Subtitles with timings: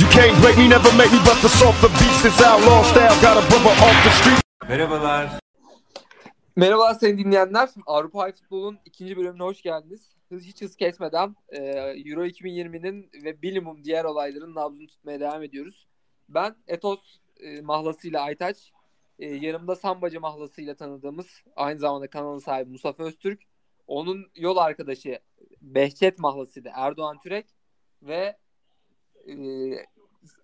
[0.00, 2.22] You can't break me, never make me bust the softer beats.
[2.22, 4.42] This outlaw style got a brother off the street.
[4.68, 5.28] Merhabalar.
[6.56, 7.68] Merhaba sayın dinleyenler.
[7.86, 10.08] Avrupa Futbol'un ikinci bölümüne hoş geldiniz.
[10.28, 11.62] Hız hiç hız kesmeden e,
[12.06, 15.86] Euro 2020'nin ve bilimum diğer olayların nabzını tutmaya devam ediyoruz.
[16.28, 17.00] Ben Etos
[17.40, 18.72] e, mahlasıyla Aytaç,
[19.18, 21.26] e, yanımda Sambacı mahlasıyla tanıdığımız
[21.56, 23.40] aynı zamanda kanalın sahibi Mustafa Öztürk,
[23.86, 25.18] onun yol arkadaşı
[25.62, 27.55] Behçet mahlasıyla Erdoğan Türek
[28.02, 28.36] ve
[29.28, 29.34] e,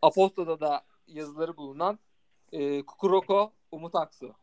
[0.03, 1.99] Apostol'da da yazıları bulunan
[2.53, 4.35] e, Kukuroko Umut Aksu.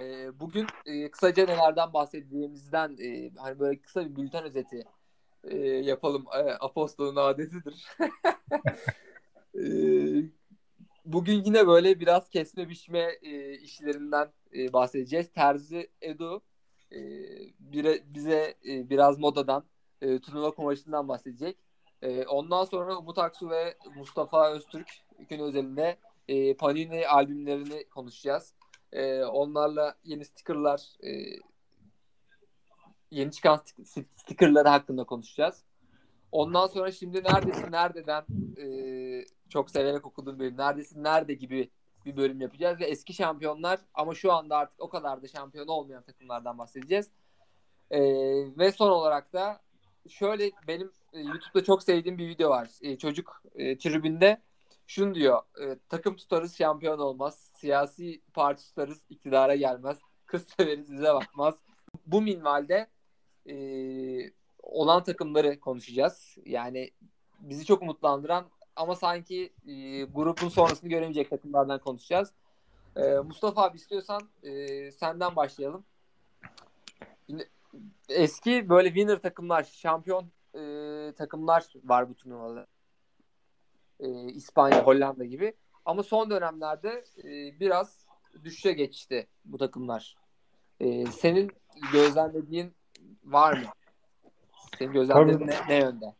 [0.00, 4.84] E, bugün e, kısaca nelerden bahsedeceğimizden e, hani böyle kısa bir bülten özeti
[5.44, 6.24] e, yapalım.
[6.34, 7.86] E, Apostol'un adetidir.
[9.54, 9.64] e,
[11.04, 15.32] bugün yine böyle biraz kesme biçme e, işlerinden e, bahsedeceğiz.
[15.32, 16.42] Terzi Edu
[16.92, 16.98] e,
[17.58, 19.64] bire, bize e, biraz modadan,
[20.00, 21.65] e, turnuva kumaşından bahsedecek.
[22.06, 24.88] E, ondan sonra Umut Aksu ve Mustafa Öztürk
[25.28, 25.96] gün özelinde
[26.28, 28.54] e, Panini albümlerini konuşacağız.
[28.92, 31.10] E, onlarla yeni stickerlar, e,
[33.10, 35.62] yeni çıkan st- stickerları hakkında konuşacağız.
[36.32, 38.24] Ondan sonra şimdi neredesin nerededen
[38.58, 38.66] e,
[39.48, 41.70] çok severek okuduğum bölüm neredesin nerede gibi
[42.04, 46.02] bir bölüm yapacağız ve eski şampiyonlar ama şu anda artık o kadar da şampiyon olmayan
[46.02, 47.10] takımlardan bahsedeceğiz.
[47.90, 48.00] E,
[48.58, 49.60] ve son olarak da
[50.08, 52.68] şöyle benim e, YouTube'da çok sevdiğim bir video var.
[52.82, 54.42] E, çocuk e, tribünde
[54.86, 55.42] şunu diyor.
[55.62, 57.50] E, takım tutarız şampiyon olmaz.
[57.54, 59.98] Siyasi parti tutarız iktidara gelmez.
[60.26, 61.54] Kız severiz bize bakmaz.
[62.06, 62.86] Bu minvalde
[63.48, 63.56] e,
[64.62, 66.36] olan takımları konuşacağız.
[66.46, 66.90] Yani
[67.40, 72.32] bizi çok umutlandıran ama sanki e, grubun sonrasını göremeyecek takımlardan konuşacağız.
[72.96, 75.84] E, Mustafa abi istiyorsan e, senden başlayalım.
[77.26, 77.50] Şimdi,
[78.08, 80.60] eski böyle winner takımlar, şampiyon e,
[81.12, 82.66] takımlar var bu turnuvada.
[84.00, 85.54] E, İspanya, Hollanda gibi.
[85.84, 88.06] Ama son dönemlerde e, biraz
[88.44, 90.16] düşüşe geçti bu takımlar.
[90.80, 91.50] E, senin
[91.92, 92.74] gözlemlediğin
[93.24, 93.66] var mı?
[94.78, 96.14] Senin gözlemlerin ne, ne yönde?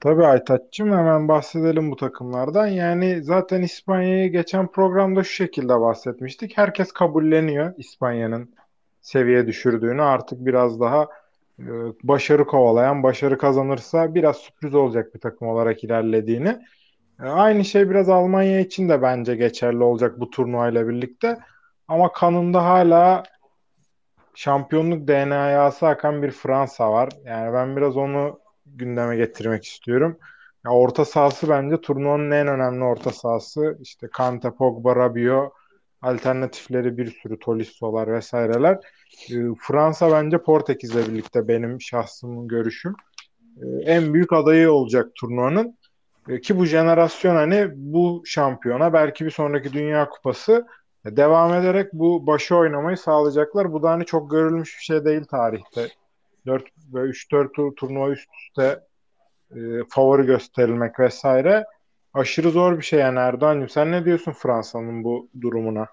[0.00, 2.66] Tabii Aytaç'cığım hemen bahsedelim bu takımlardan.
[2.66, 6.58] Yani zaten İspanya'yı geçen programda şu şekilde bahsetmiştik.
[6.58, 8.54] Herkes kabulleniyor İspanya'nın
[9.00, 10.02] seviye düşürdüğünü.
[10.02, 11.08] Artık biraz daha
[12.02, 16.58] başarı kovalayan, başarı kazanırsa biraz sürpriz olacak bir takım olarak ilerlediğini.
[17.22, 21.38] E, aynı şey biraz Almanya için de bence geçerli olacak bu turnuvayla birlikte.
[21.88, 23.22] Ama kanında hala
[24.34, 27.08] şampiyonluk DNA'sı akan bir Fransa var.
[27.24, 30.18] Yani ben biraz onu gündeme getirmek istiyorum.
[30.64, 33.78] Ya orta sahası bence turnuvanın en önemli orta sahası.
[33.80, 35.52] İşte Kante, Pogba, Rabiot,
[36.02, 38.78] alternatifleri bir sürü Tolisso'lar vesaireler.
[39.30, 42.94] E, Fransa bence Portekiz'le birlikte benim şahsımın görüşüm.
[43.62, 45.78] E, en büyük adayı olacak turnuvanın.
[46.28, 50.66] E, ki bu jenerasyon hani bu şampiyona belki bir sonraki Dünya Kupası
[51.04, 53.72] devam ederek bu başı oynamayı sağlayacaklar.
[53.72, 55.88] Bu da hani çok görülmüş bir şey değil tarihte.
[56.46, 58.80] 4 ve 3-4 tur, turnuva üst üste
[59.50, 61.64] e, favori gösterilmek vesaire
[62.14, 63.68] aşırı zor bir şey yani Erdoğan'cığım.
[63.68, 65.86] Sen ne diyorsun Fransa'nın bu durumuna?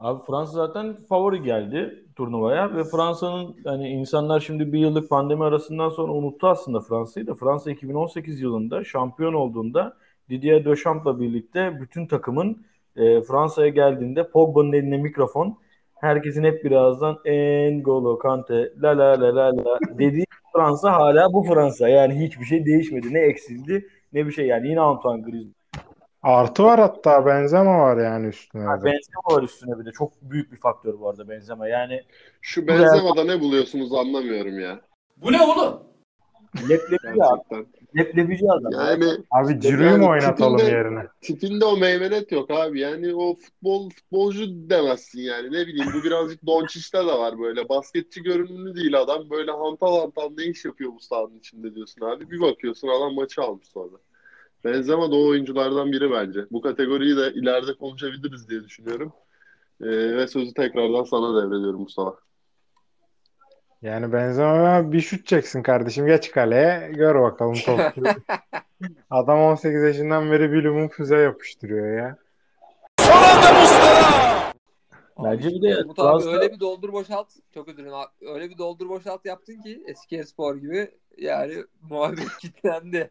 [0.00, 5.88] Abi Fransa zaten favori geldi turnuvaya ve Fransa'nın hani insanlar şimdi bir yıllık pandemi arasından
[5.88, 7.34] sonra unuttu aslında Fransa'yı da.
[7.34, 9.96] Fransa 2018 yılında şampiyon olduğunda
[10.30, 12.66] Didier Deschamps'la birlikte bütün takımın
[12.96, 15.58] e, Fransa'ya geldiğinde Pogba'nın eline mikrofon
[15.94, 20.26] herkesin hep birazdan N'Golo Kante la la la la la dediği
[20.56, 21.88] Fransa hala bu Fransa.
[21.88, 23.14] Yani hiçbir şey değişmedi.
[23.14, 24.46] Ne eksildi ne bir şey.
[24.46, 25.54] Yani yine Antoine Griezmann.
[26.22, 28.62] Artı var hatta Benzema var yani üstüne.
[28.62, 29.90] Ha, Benzema var üstüne bir de.
[29.92, 31.68] Çok büyük bir faktör bu arada Benzema.
[31.68, 32.02] Yani
[32.40, 34.80] Şu Benzema'da ne buluyorsunuz anlamıyorum ya.
[35.16, 35.82] Bu ne oğlum?
[36.62, 37.28] leblebi ya.
[37.50, 37.66] Gerçekten.
[37.96, 38.72] Leblebici adam.
[38.72, 41.06] Yani Abi Ciro'yu Yani mu oynatalım tipinde- yerine?
[41.20, 42.80] tipinde o meymenet yok abi.
[42.80, 45.52] Yani o futbol futbolcu demezsin yani.
[45.52, 47.68] Ne bileyim bu birazcık Doncic'te de var böyle.
[47.68, 49.30] Basketçi görünümlü değil adam.
[49.30, 52.30] Böyle hantal hantal ne iş yapıyor bu sahanın içinde diyorsun abi.
[52.30, 53.96] Bir bakıyorsun adam maçı almış sonra.
[54.64, 56.40] Benzema da o oyunculardan biri bence.
[56.50, 59.12] Bu kategoriyi de ileride konuşabiliriz diye düşünüyorum.
[59.80, 59.86] Ee,
[60.16, 62.14] ve sözü tekrardan sana devrediyorum Mustafa.
[63.82, 66.06] Yani Benzema bir şut çeksin kardeşim.
[66.06, 66.92] Geç kaleye.
[66.94, 68.02] Gör bakalım topu.
[69.10, 72.16] Adam 18 yaşından beri bilimum füze yapıştırıyor ya.
[75.24, 77.28] Bence bir de Umut abi öyle bir doldur boşalt.
[77.54, 77.94] Çok özür dilerim.
[78.34, 80.90] Öyle bir doldur boşalt yaptın ki eski spor gibi.
[81.18, 83.10] Yani muhabbet kilitlendi.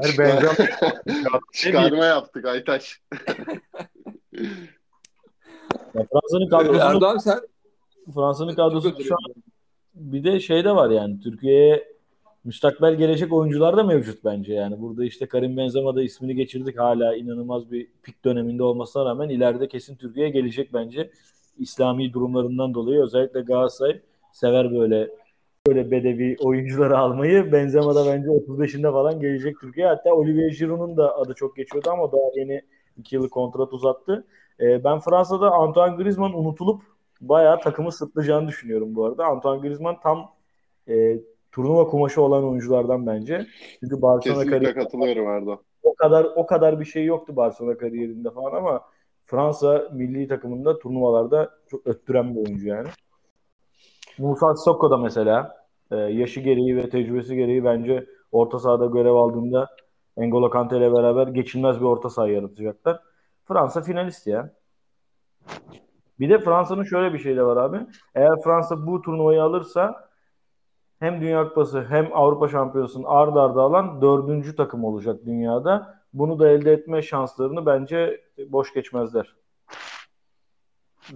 [0.00, 0.52] Hayır, Benzema
[1.52, 3.00] Çıkarma yaptık Aytaş.
[5.94, 7.40] Ya Fransa'nın kadrosunu Erdoğan sen
[8.14, 9.34] Fransa'nın kadrosu şu an
[9.94, 11.92] bir de şey de var yani Türkiye'ye
[12.44, 14.80] müstakbel gelecek oyuncular da mevcut bence yani.
[14.80, 19.68] Burada işte Karim Benzema da ismini geçirdik hala inanılmaz bir pik döneminde olmasına rağmen ileride
[19.68, 21.10] kesin Türkiye'ye gelecek bence.
[21.58, 24.00] İslami durumlarından dolayı özellikle Galatasaray
[24.32, 25.10] sever böyle
[25.66, 27.52] böyle bedevi oyuncuları almayı.
[27.52, 29.86] Benzema da bence 35'inde falan gelecek Türkiye.
[29.86, 32.62] Hatta Olivier Giroud'un da adı çok geçiyordu ama daha yeni
[32.96, 34.26] 2 yıllık kontrat uzattı.
[34.60, 36.82] Ee, ben Fransa'da Antoine Griezmann unutulup
[37.28, 39.26] bayağı takımı sırtlayacağını düşünüyorum bu arada.
[39.26, 40.30] Antoine Griezmann tam
[40.88, 41.18] e,
[41.52, 43.46] turnuva kumaşı olan oyunculardan bence.
[43.80, 45.62] Çünkü Barcelona Kesinlikle kariyeri katılıyorum Erdo.
[45.82, 48.82] o kadar o kadar bir şey yoktu Barcelona kariyerinde falan ama
[49.24, 52.88] Fransa milli takımında turnuvalarda çok öttüren bir oyuncu yani.
[54.18, 59.68] Musa Sissoko da mesela e, yaşı gereği ve tecrübesi gereği bence orta sahada görev aldığında
[60.16, 63.00] N'Golo Kante ile beraber geçilmez bir orta saha yaratacaklar.
[63.44, 64.54] Fransa finalist ya.
[66.22, 67.86] Bir de Fransa'nın şöyle bir şey de var abi.
[68.14, 70.08] Eğer Fransa bu turnuvayı alırsa
[70.98, 76.02] hem Dünya Kupası hem Avrupa Şampiyonası'nın ard arda alan dördüncü takım olacak dünyada.
[76.12, 79.34] Bunu da elde etme şanslarını bence boş geçmezler.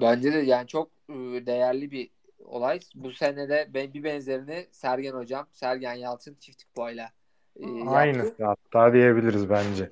[0.01, 1.15] Bence de yani çok e,
[1.47, 2.11] değerli bir
[2.45, 2.81] olay.
[2.95, 7.11] Bu sene de ben bir benzerini Sergen Hocam, Sergen Yalçın çift kupayla
[7.57, 7.91] e, yaptı.
[7.91, 9.91] Aynısı hatta diyebiliriz bence.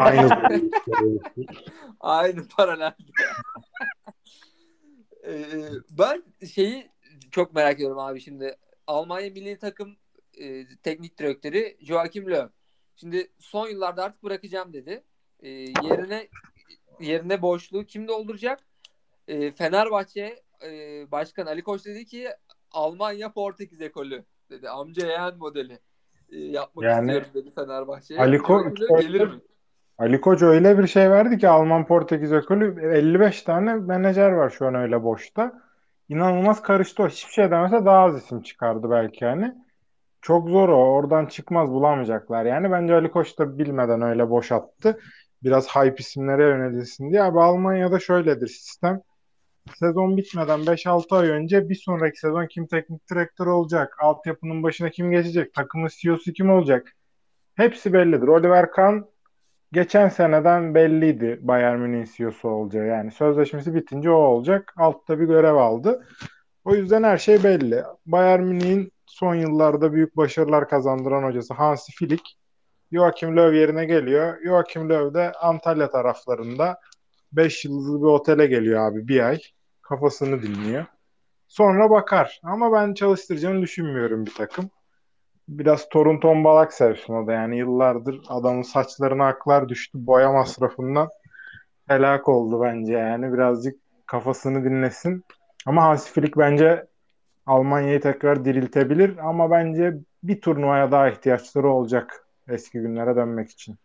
[0.00, 0.28] Aynı.
[2.00, 2.92] Aynı paralel.
[5.26, 5.54] Ee,
[5.98, 6.90] ben şeyi
[7.30, 8.56] çok merak ediyorum abi şimdi.
[8.86, 9.96] Almanya milli takım
[10.38, 12.48] e, teknik direktörü Joachim Löw.
[12.96, 15.04] Şimdi son yıllarda artık bırakacağım dedi.
[15.40, 16.28] E, yerine
[17.00, 18.60] yerine boşluğu kim dolduracak?
[19.28, 20.70] E, Fenerbahçe e,
[21.12, 22.28] Başkan Ali Koç dedi ki
[22.70, 24.68] Almanya Portekiz ekolü dedi.
[24.68, 25.78] Amca yeğen modeli
[26.32, 28.20] e, yapmak Yani istiyorum dedi Fenerbahçe'ye.
[28.20, 29.40] Ali Koç- gelir mi?
[29.98, 34.66] Ali Koç öyle bir şey verdi ki Alman Portekiz ekolü 55 tane menajer var şu
[34.66, 35.52] an öyle boşta.
[36.08, 37.08] İnanılmaz karıştı o.
[37.08, 39.54] Hiçbir şey demese daha az isim çıkardı belki yani.
[40.22, 40.76] Çok zor o.
[40.94, 42.44] Oradan çıkmaz bulamayacaklar.
[42.44, 45.00] Yani bence Ali Koç da bilmeden öyle boş attı.
[45.42, 47.22] Biraz hype isimlere yönelilsin diye.
[47.22, 49.02] Abi Almanya'da şöyledir sistem.
[49.74, 53.96] Sezon bitmeden 5-6 ay önce bir sonraki sezon kim teknik direktör olacak?
[54.00, 55.54] Altyapının başına kim geçecek?
[55.54, 56.92] Takımın CEO'su kim olacak?
[57.54, 58.28] Hepsi bellidir.
[58.28, 59.11] Oliver Kahn
[59.72, 62.86] geçen seneden belliydi Bayern Münih'in CEO'su olacağı.
[62.86, 64.74] Yani sözleşmesi bitince o olacak.
[64.76, 66.06] Altta bir görev aldı.
[66.64, 67.82] O yüzden her şey belli.
[68.06, 72.22] Bayern Münih'in son yıllarda büyük başarılar kazandıran hocası Hansi Flick
[72.92, 74.44] Joachim Löw yerine geliyor.
[74.44, 76.80] Joachim Löw de Antalya taraflarında
[77.32, 79.38] 5 yıldızlı bir otele geliyor abi bir ay.
[79.82, 80.84] Kafasını dinliyor.
[81.48, 82.40] Sonra bakar.
[82.42, 84.70] Ama ben çalıştıracağını düşünmüyorum bir takım.
[85.48, 91.08] Biraz torun tombalak sevsin o da yani yıllardır adamın saçlarına aklar düştü boya masrafından
[91.88, 95.24] helak oldu bence yani birazcık kafasını dinlesin.
[95.66, 96.86] Ama Hansi bence
[97.46, 103.76] Almanya'yı tekrar diriltebilir ama bence bir turnuvaya daha ihtiyaçları olacak eski günlere dönmek için.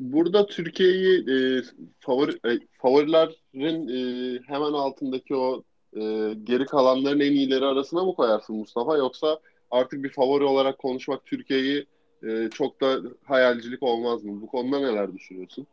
[0.00, 1.62] Burada Türkiye'yi e,
[2.00, 2.50] favori, e,
[2.82, 5.62] favorilerin e, hemen altındaki o
[5.92, 6.00] e,
[6.44, 8.96] geri kalanların en iyileri arasına mı koyarsın Mustafa?
[8.96, 9.38] Yoksa
[9.70, 11.86] artık bir favori olarak konuşmak Türkiye'yi
[12.22, 14.40] e, çok da hayalcilik olmaz mı?
[14.42, 15.66] Bu konuda neler düşünüyorsun?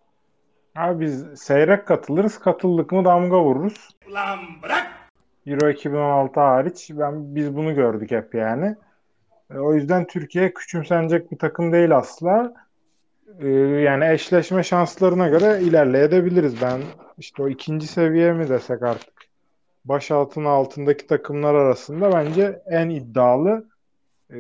[0.76, 2.40] Abi biz seyrek katılırız.
[2.40, 3.90] Katıldık mı damga vururuz.
[5.48, 8.76] Euro 2016 hariç ben biz bunu gördük hep yani.
[9.54, 12.54] E, o yüzden Türkiye küçümsenecek bir takım değil asla.
[13.40, 16.62] E, yani eşleşme şanslarına göre ilerleyebiliriz.
[16.62, 16.82] Ben
[17.18, 19.14] işte o ikinci seviye mi desek artık
[19.86, 23.68] baş altın altındaki takımlar arasında bence en iddialı
[24.34, 24.38] e,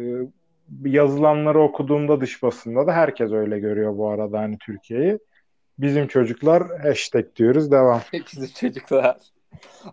[0.86, 5.20] yazılanları okuduğumda dış basında da herkes öyle görüyor bu arada hani Türkiye'yi.
[5.80, 8.02] Bizim çocuklar hashtag diyoruz devam.
[8.14, 9.18] Bizim çocuklar.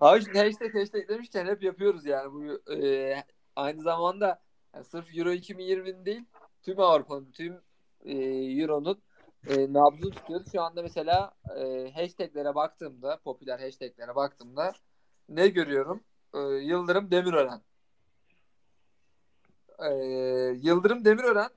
[0.00, 3.16] Abi şimdi hashtag hashtag demişken hep yapıyoruz yani bu e,
[3.56, 4.42] aynı zamanda
[4.74, 6.24] yani sırf Euro 2020'nin değil
[6.62, 7.60] tüm Avrupa'nın tüm
[8.04, 8.14] e,
[8.60, 9.02] Euro'nun
[9.48, 10.52] e, nabzını tutuyoruz.
[10.52, 14.72] Şu anda mesela e, hashtaglere baktığımda popüler hashtaglere baktığımda
[15.28, 16.00] ne görüyorum?
[16.34, 17.60] E, Yıldırım Demirören.
[19.78, 19.94] E,
[20.62, 21.50] Yıldırım Demirören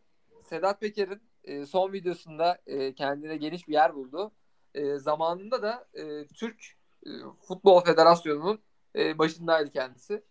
[0.44, 4.32] Sedat Peker'in e, son videosunda e, kendine geniş bir yer buldu.
[4.74, 6.66] E, zamanında da e, Türk
[7.06, 7.10] e,
[7.48, 8.60] Futbol Federasyonu'nun
[8.96, 10.24] e, başındaydı kendisi.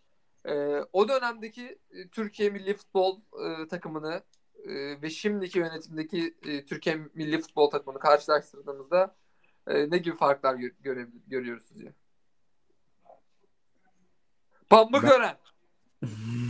[0.45, 4.23] E, o dönemdeki e, Türkiye Milli Futbol e, takımını
[4.63, 9.15] e, ve şimdiki yönetimdeki e, Türkiye Milli Futbol takımını karşılaştırdığımızda
[9.67, 11.93] e, ne gibi farklar gö- göre- görüyoruz sizce?
[14.69, 15.37] Pambıkören.
[16.01, 16.09] Ben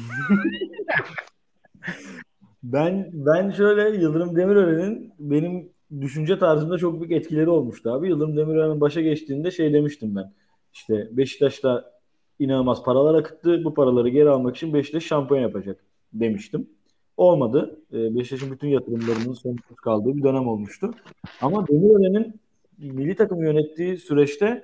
[3.13, 5.69] ben şöyle Yıldırım Demirören'in benim
[6.01, 8.07] düşünce tarzımda çok büyük etkileri olmuştu abi.
[8.07, 10.33] Yıldırım Demirören'in başa geçtiğinde şey demiştim ben.
[10.73, 11.97] İşte Beşiktaş'ta
[12.39, 13.63] inanılmaz paralar akıttı.
[13.63, 15.83] Bu paraları geri almak için Beşiktaş şampiyon yapacak
[16.13, 16.69] demiştim.
[17.17, 17.79] Olmadı.
[17.93, 20.93] E, Beşiktaş'ın bütün yatırımlarının sonuçsuz kaldığı bir dönem olmuştu.
[21.41, 22.39] Ama Demirören'in
[22.77, 24.63] milli takım yönettiği süreçte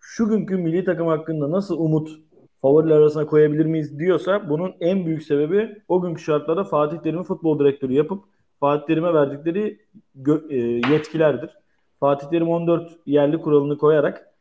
[0.00, 2.10] şu günkü milli takım hakkında nasıl umut
[2.62, 7.58] favoriler arasına koyabilir miyiz diyorsa bunun en büyük sebebi o günkü şartlarda Fatih Terim'i futbol
[7.58, 8.24] direktörü yapıp
[8.60, 9.80] Fatih Terim'e verdikleri
[10.50, 10.56] e,
[10.92, 11.50] yetkilerdir.
[12.00, 14.32] Fatih Terim 14 yerli kuralını koyarak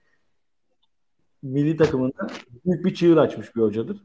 [1.44, 2.28] milli takımında
[2.66, 3.98] büyük bir çığır açmış bir hocadır.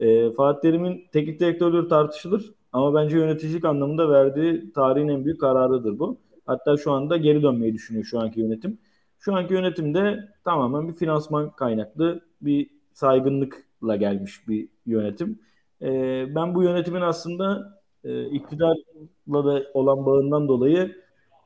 [0.00, 5.98] E, Fatih Terim'in teknik direktörlüğü tartışılır ama bence yöneticilik anlamında verdiği tarihin en büyük kararıdır
[5.98, 6.18] bu.
[6.46, 8.78] Hatta şu anda geri dönmeyi düşünüyor şu anki yönetim.
[9.18, 15.38] Şu anki yönetimde tamamen bir finansman kaynaklı bir saygınlıkla gelmiş bir yönetim.
[15.82, 15.88] E,
[16.34, 20.96] ben bu yönetimin aslında e, iktidarla da olan bağından dolayı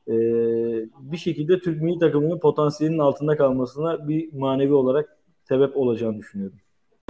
[0.07, 0.13] e,
[0.99, 6.57] bir şekilde Türk milli takımının potansiyelinin altında kalmasına bir manevi olarak sebep olacağını düşünüyorum.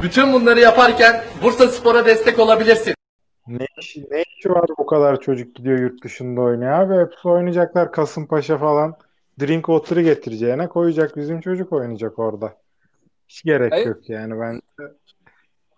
[0.03, 2.93] Bütün bunları yaparken Bursa Spor'a destek olabilirsin.
[3.47, 7.05] Ne işi, ne işi var bu kadar çocuk gidiyor yurt dışında oynuyor abi.
[7.05, 8.95] Hepsi oynayacaklar Kasımpaşa falan.
[9.39, 12.53] Drink water'ı getireceğine koyacak bizim çocuk oynayacak orada.
[13.29, 13.85] Hiç gerek Hayır.
[13.85, 14.61] yok yani ben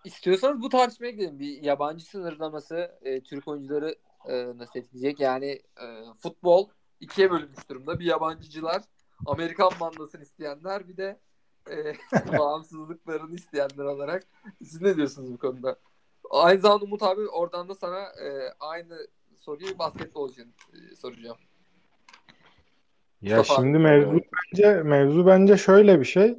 [0.04, 1.38] İstiyorsanız bu tartışmaya gidelim.
[1.38, 3.94] Bir yabancı sınırlaması e, Türk oyuncuları
[4.28, 5.20] e, nasıl etkileyecek?
[5.20, 5.46] Yani
[5.80, 5.86] e,
[6.22, 6.68] futbol
[7.00, 8.00] ikiye bölünmüş durumda.
[8.00, 8.82] Bir yabancıcılar,
[9.26, 11.20] Amerikan mandasını isteyenler bir de
[11.70, 11.76] e,
[12.38, 14.26] bağımsızlıklarını isteyenler olarak.
[14.58, 15.76] Siz ne diyorsunuz bu konuda?
[16.30, 19.06] Aynı zamanda Umut abi oradan da sana e, aynı
[19.36, 21.36] soruyu basketbol için e, soracağım.
[23.22, 23.82] Ya Mustafa şimdi abi.
[23.82, 26.38] mevzu bence mevzu bence şöyle bir şey.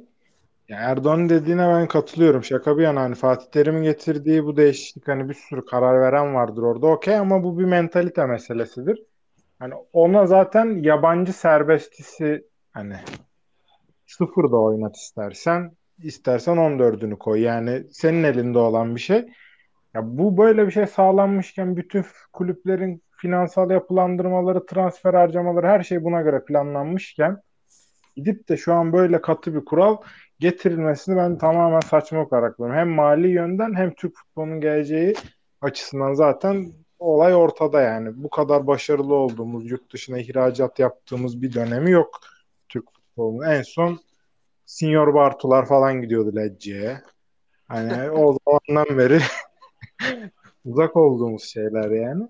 [0.68, 2.44] Ya Erdoğan'ın dediğine ben katılıyorum.
[2.44, 6.62] Şaka bir yana hani Fatih Terim'in getirdiği bu değişiklik hani bir sürü karar veren vardır
[6.62, 9.02] orada okey ama bu bir mentalite meselesidir.
[9.58, 12.96] Hani ona zaten yabancı serbestisi hani
[14.06, 17.40] sıfırda oynat istersen istersen 14'ünü koy.
[17.40, 19.26] Yani senin elinde olan bir şey.
[19.94, 26.22] Ya bu böyle bir şey sağlanmışken bütün kulüplerin finansal yapılandırmaları, transfer harcamaları her şey buna
[26.22, 27.40] göre planlanmışken
[28.16, 29.96] gidip de şu an böyle katı bir kural
[30.38, 32.80] getirilmesini ben tamamen saçma olarak buluyorum.
[32.80, 35.14] Hem mali yönden hem Türk futbolunun geleceği
[35.60, 38.22] açısından zaten olay ortada yani.
[38.22, 42.20] Bu kadar başarılı olduğumuz, yurt dışına ihracat yaptığımız bir dönemi yok
[42.68, 43.46] Türk futbolunun.
[43.46, 44.00] En son
[44.66, 47.02] Senior Bartular falan gidiyordu Lecce'ye.
[47.68, 48.36] Hani o
[48.68, 49.20] zamandan beri
[50.64, 52.28] uzak olduğumuz şeyler yani.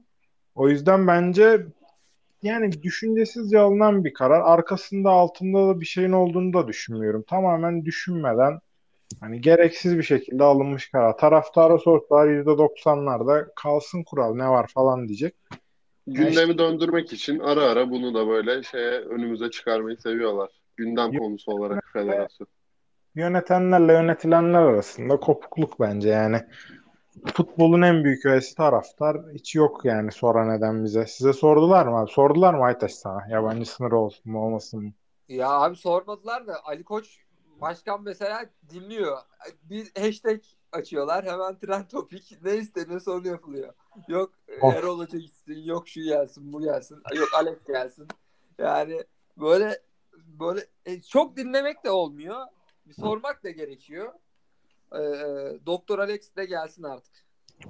[0.55, 1.67] O yüzden bence
[2.45, 4.41] yani düşüncesizce alınan bir karar.
[4.41, 7.25] Arkasında altında da bir şeyin olduğunu da düşünmüyorum.
[7.29, 8.61] Tamamen düşünmeden
[9.21, 11.17] hani gereksiz bir şekilde alınmış karar.
[11.17, 15.35] Taraftara sorsalar %90'larda kalsın kural ne var falan diyecek.
[16.07, 20.51] Gündemi döndürmek için ara ara bunu da böyle şeye önümüze çıkarmayı seviyorlar.
[20.77, 22.49] Gündem konusu olarak federasyon.
[23.15, 26.41] Yönetenlerle yönetilenler arasında kopukluk bence yani.
[27.35, 29.17] Futbolun en büyük üyesi taraftar.
[29.35, 31.07] Hiç yok yani soran neden bize.
[31.07, 32.11] Size sordular mı abi?
[32.11, 33.27] Sordular mı Aytaş sana?
[33.29, 34.93] Yabancı sınır olsun mu olmasın mı?
[35.29, 37.19] Ya abi sormadılar da Ali Koç
[37.61, 39.19] başkan mesela dinliyor.
[39.63, 40.41] Bir hashtag
[40.73, 43.73] açıyorlar hemen trend topik ne isteniyorsa onu yapılıyor.
[44.09, 44.75] Yok Of.
[44.75, 48.09] Erol Hoca gitsin, yok şu gelsin, bu gelsin, yok Alex gelsin.
[48.59, 49.05] Yani
[49.37, 49.79] böyle
[50.17, 52.47] böyle e, çok dinlemek de olmuyor.
[52.87, 54.13] Bir sormak da gerekiyor.
[54.95, 57.13] Ee, Doktor Alex de gelsin artık.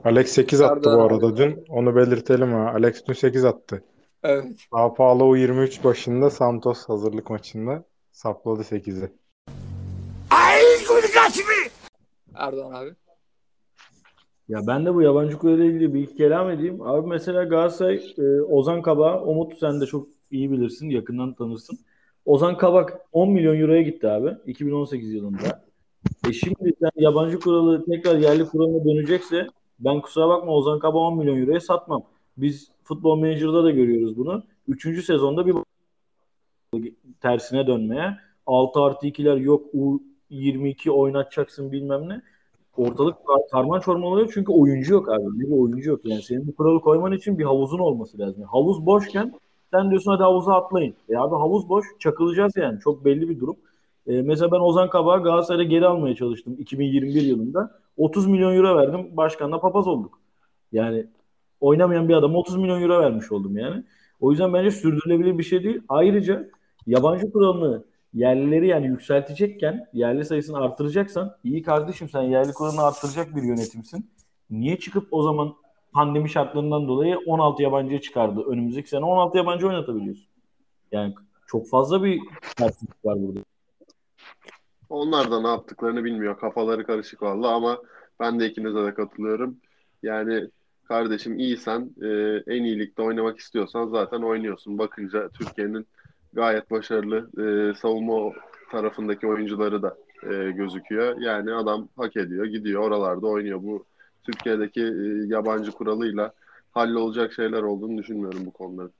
[0.04, 1.14] Alex 8 attı Serdar bu abi.
[1.14, 1.64] arada dün.
[1.68, 2.70] Onu belirtelim ha.
[2.74, 3.84] Alex dün 8 attı.
[4.22, 4.46] Evet.
[4.70, 9.10] Sao Paulo U23 başında Santos hazırlık maçında sapladı 8'i.
[12.34, 12.90] Erdoğan abi.
[14.48, 16.82] Ya ben de bu yabancı kurayla ilgili bir iki kelam edeyim.
[16.82, 21.78] Abi mesela Galatasaray e, Ozan Kabak, Umut sen de çok iyi bilirsin, yakından tanırsın.
[22.24, 25.64] Ozan Kabak 10 milyon euroya gitti abi 2018 yılında.
[26.28, 29.46] E şimdi sen yabancı kuralı tekrar yerli kuralına dönecekse
[29.80, 32.02] ben kusura bakma Ozan Kabak 10 milyon euroya satmam.
[32.36, 34.42] Biz futbol menajerda da görüyoruz bunu.
[34.68, 35.54] Üçüncü sezonda bir
[37.20, 38.16] tersine dönmeye.
[38.46, 42.22] 6 artı 2'ler yok U22 oynatacaksın bilmem ne.
[42.76, 45.40] Ortalık kar- karman çorman oluyor çünkü oyuncu yok abi.
[45.40, 46.00] Bir oyuncu yok.
[46.04, 48.42] Yani senin bu kuralı koyman için bir havuzun olması lazım.
[48.44, 49.32] Havuz boşken
[49.72, 50.94] sen diyorsun hadi havuza atlayın.
[51.08, 52.80] E abi havuz boş çakılacağız yani.
[52.80, 53.56] Çok belli bir durum.
[54.06, 57.80] E, mesela ben Ozan Kabak'ı Galatasaray'a geri almaya çalıştım 2021 yılında.
[57.96, 59.16] 30 milyon euro verdim.
[59.16, 60.20] Başkanla papaz olduk.
[60.72, 61.06] Yani
[61.60, 63.84] oynamayan bir adama 30 milyon euro vermiş oldum yani.
[64.20, 65.82] O yüzden bence sürdürülebilir bir şey değil.
[65.88, 66.48] Ayrıca
[66.86, 67.84] yabancı kuralını
[68.14, 74.10] yerlileri yani yükseltecekken yerli sayısını artıracaksan iyi kardeşim sen yerli kuralını artıracak bir yönetimsin.
[74.50, 75.54] Niye çıkıp o zaman
[75.92, 78.42] pandemi şartlarından dolayı 16 yabancıya çıkardı.
[78.46, 80.26] Önümüzdeki sene 16 yabancı oynatabiliyorsun.
[80.92, 81.14] Yani
[81.46, 82.20] çok fazla bir
[82.56, 83.40] terslik var burada.
[84.90, 86.38] Onlar da ne yaptıklarını bilmiyor.
[86.38, 87.78] Kafaları karışık valla ama
[88.20, 89.56] ben de ikinize de katılıyorum.
[90.02, 90.48] Yani
[90.84, 92.08] kardeşim iyisen e,
[92.46, 94.78] en iyi ligde oynamak istiyorsan zaten oynuyorsun.
[94.78, 95.86] Bakınca Türkiye'nin
[96.32, 98.32] gayet başarılı e, savunma
[98.70, 101.20] tarafındaki oyuncuları da e, gözüküyor.
[101.20, 103.62] Yani adam hak ediyor, gidiyor oralarda oynuyor.
[103.62, 103.84] Bu
[104.24, 106.32] Türkiye'deki e, yabancı kuralıyla
[106.70, 108.92] hallolacak şeyler olduğunu düşünmüyorum bu konuların.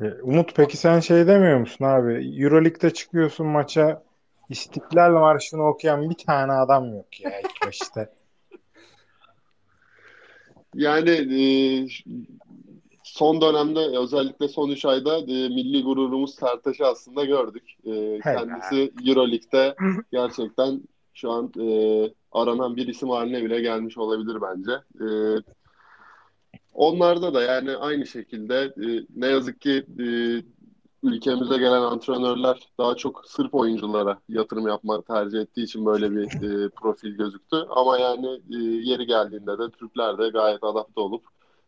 [0.00, 2.42] E, Umut peki sen şey demiyor musun abi?
[2.42, 4.02] Euroleague'de çıkıyorsun maça
[4.48, 8.12] İstiklal Marşı'nı okuyan bir tane adam yok ya ilk başta.
[10.74, 11.42] Yani e,
[13.02, 17.76] son dönemde özellikle son 3 ayda e, milli gururumuz Sertaç'ı aslında gördük.
[17.84, 19.74] E, kendisi Euroleague'de
[20.12, 20.82] gerçekten
[21.14, 21.68] şu an e,
[22.32, 24.72] aranan bir isim haline bile gelmiş olabilir bence.
[25.00, 25.08] E,
[26.74, 30.06] onlarda da yani aynı şekilde e, ne yazık ki e,
[31.02, 36.68] ülkemize gelen antrenörler daha çok Sırp oyunculara yatırım yapma tercih ettiği için böyle bir e,
[36.68, 37.56] profil gözüktü.
[37.70, 38.56] Ama yani e,
[38.90, 41.24] yeri geldiğinde de Türkler de gayet adapte olup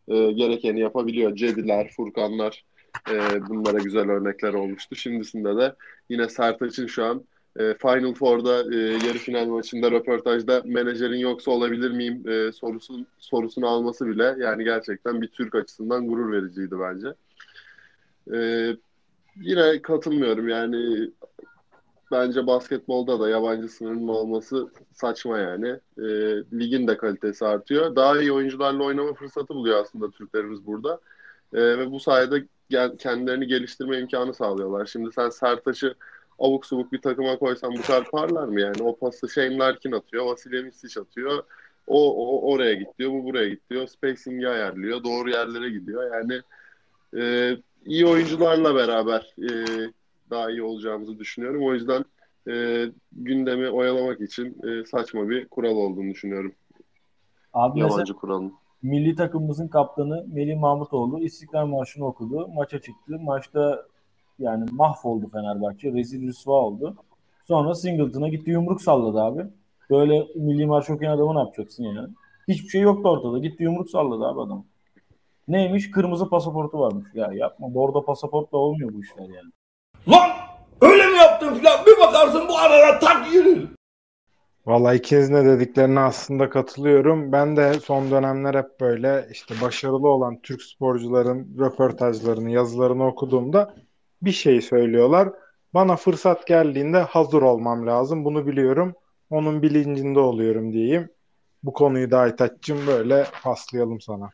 [0.07, 1.35] e, gerekeni yapabiliyor.
[1.35, 2.63] Cediler, Furkanlar
[3.11, 4.95] e, bunlara güzel örnekler olmuştu.
[4.95, 5.75] Şimdisinde de
[6.09, 7.23] yine Sertaç'ın şu an
[7.59, 13.67] e, Final Four'da e, yarı final maçında röportajda menajerin yoksa olabilir miyim e, sorusun, sorusunu
[13.67, 17.07] alması bile yani gerçekten bir Türk açısından gurur vericiydi bence.
[18.33, 18.39] E,
[19.39, 21.09] yine katılmıyorum yani
[22.11, 25.67] bence basketbolda da yabancı sınırının olması saçma yani.
[25.97, 26.05] E,
[26.59, 27.95] ligin de kalitesi artıyor.
[27.95, 30.99] Daha iyi oyuncularla oynama fırsatı buluyor aslında Türklerimiz burada.
[31.53, 34.85] E, ve bu sayede gel, kendilerini geliştirme imkanı sağlıyorlar.
[34.85, 35.95] Şimdi sen Sertaç'ı
[36.39, 38.83] abuk subuk bir takıma koysan bu kadar parlar mı yani?
[38.83, 41.43] O pası Shane Larkin atıyor, Vasilya Misic atıyor.
[41.87, 43.87] O, o oraya git diyor, bu buraya git diyor.
[43.87, 46.15] Spacing'i ayarlıyor, doğru yerlere gidiyor.
[46.15, 46.41] Yani
[47.17, 47.55] e,
[47.85, 49.49] iyi oyuncularla beraber e,
[50.29, 51.63] daha iyi olacağımızı düşünüyorum.
[51.65, 52.05] O yüzden
[52.49, 56.53] e, gündemi oyalamak için e, saçma bir kural olduğunu düşünüyorum.
[57.53, 58.53] Abi Yabancı kuralın.
[58.81, 62.47] milli takımımızın kaptanı Melih Mahmutoğlu İstiklal Marşı'nı okudu.
[62.47, 63.19] Maça çıktı.
[63.19, 63.85] Maçta
[64.39, 65.93] yani mahvoldu Fenerbahçe.
[65.93, 66.95] Rezil rüsva oldu.
[67.47, 69.45] Sonra Singleton'a gitti yumruk salladı abi.
[69.89, 72.09] Böyle milli marş okuyan adamı ne yapacaksın yani?
[72.47, 73.39] Hiçbir şey yoktu ortada.
[73.39, 74.65] Gitti yumruk salladı abi adam.
[75.49, 75.91] Neymiş?
[75.91, 77.07] Kırmızı pasaportu varmış.
[77.13, 77.73] Ya yapma.
[77.73, 79.51] Bordo pasaportla olmuyor bu işler yani.
[80.07, 80.29] Lan
[80.81, 83.69] öyle mi yaptın filan bir bakarsın bu arada tak yürür.
[84.65, 87.31] Vallahi ikinizin de dediklerine aslında katılıyorum.
[87.31, 93.75] Ben de son dönemler hep böyle işte başarılı olan Türk sporcuların röportajlarını, yazılarını okuduğumda
[94.21, 95.29] bir şey söylüyorlar.
[95.73, 98.25] Bana fırsat geldiğinde hazır olmam lazım.
[98.25, 98.93] Bunu biliyorum.
[99.29, 101.09] Onun bilincinde oluyorum diyeyim.
[101.63, 104.29] Bu konuyu da Aytaç'cığım böyle paslayalım sana.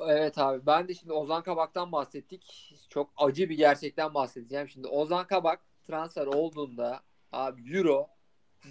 [0.00, 2.72] Evet abi ben de şimdi Ozan Kabak'tan bahsettik.
[2.88, 4.68] Çok acı bir gerçekten bahsedeceğim.
[4.68, 7.00] Şimdi Ozan Kabak transfer olduğunda
[7.32, 8.08] abi euro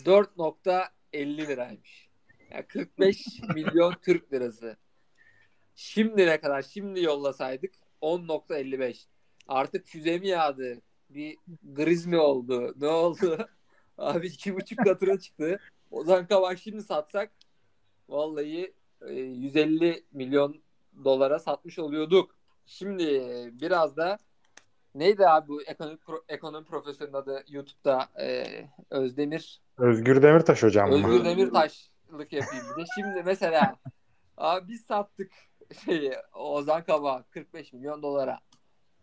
[0.05, 2.09] 4.50 liraymış.
[2.51, 4.77] Yani 45 milyon Türk lirası.
[5.75, 6.61] Şimdi ne kadar?
[6.61, 9.05] Şimdi yollasaydık 10.55.
[9.47, 10.81] Artık füze mi yağdı?
[11.09, 12.73] Bir griz mi oldu?
[12.77, 13.47] Ne oldu?
[13.97, 15.59] Abi iki buçuk katına çıktı.
[15.91, 17.31] Ozan Kabak şimdi satsak
[18.09, 20.64] vallahi e, 150 milyon
[21.03, 22.35] dolara satmış oluyorduk.
[22.65, 24.17] Şimdi biraz da
[24.95, 28.45] neydi abi bu ekonomi, pro, ekonomi profesörünün adı YouTube'da e,
[28.89, 30.91] Özdemir Özgür Demirtaş hocam?
[30.91, 32.85] Özgür Demirtaş'lık yapayım bir de.
[32.95, 33.75] Şimdi mesela
[34.37, 35.31] abi biz sattık
[35.85, 38.39] şeyi Ozan Kaba 45 milyon dolara.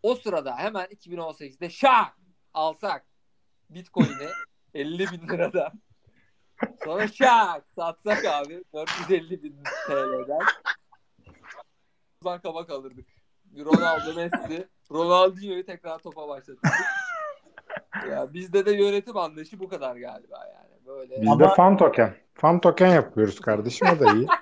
[0.02, 2.16] O sırada hemen 2018'de şak
[2.55, 3.07] alsak
[3.70, 4.28] Bitcoin'i
[4.74, 5.72] 50 bin liradan.
[6.85, 10.40] Sonra şak satsak abi 450 bin TL'den.
[12.23, 13.07] Ozan Kabak alırdık.
[13.59, 16.71] Ronaldo Messi, Ronaldinho'yu tekrar topa başlatırdık.
[18.11, 20.87] Ya bizde de yönetim anlayışı bu kadar galiba yani.
[20.87, 22.15] Böyle Biz de fan token.
[22.35, 24.27] Fan token yapıyoruz kardeşim o da iyi.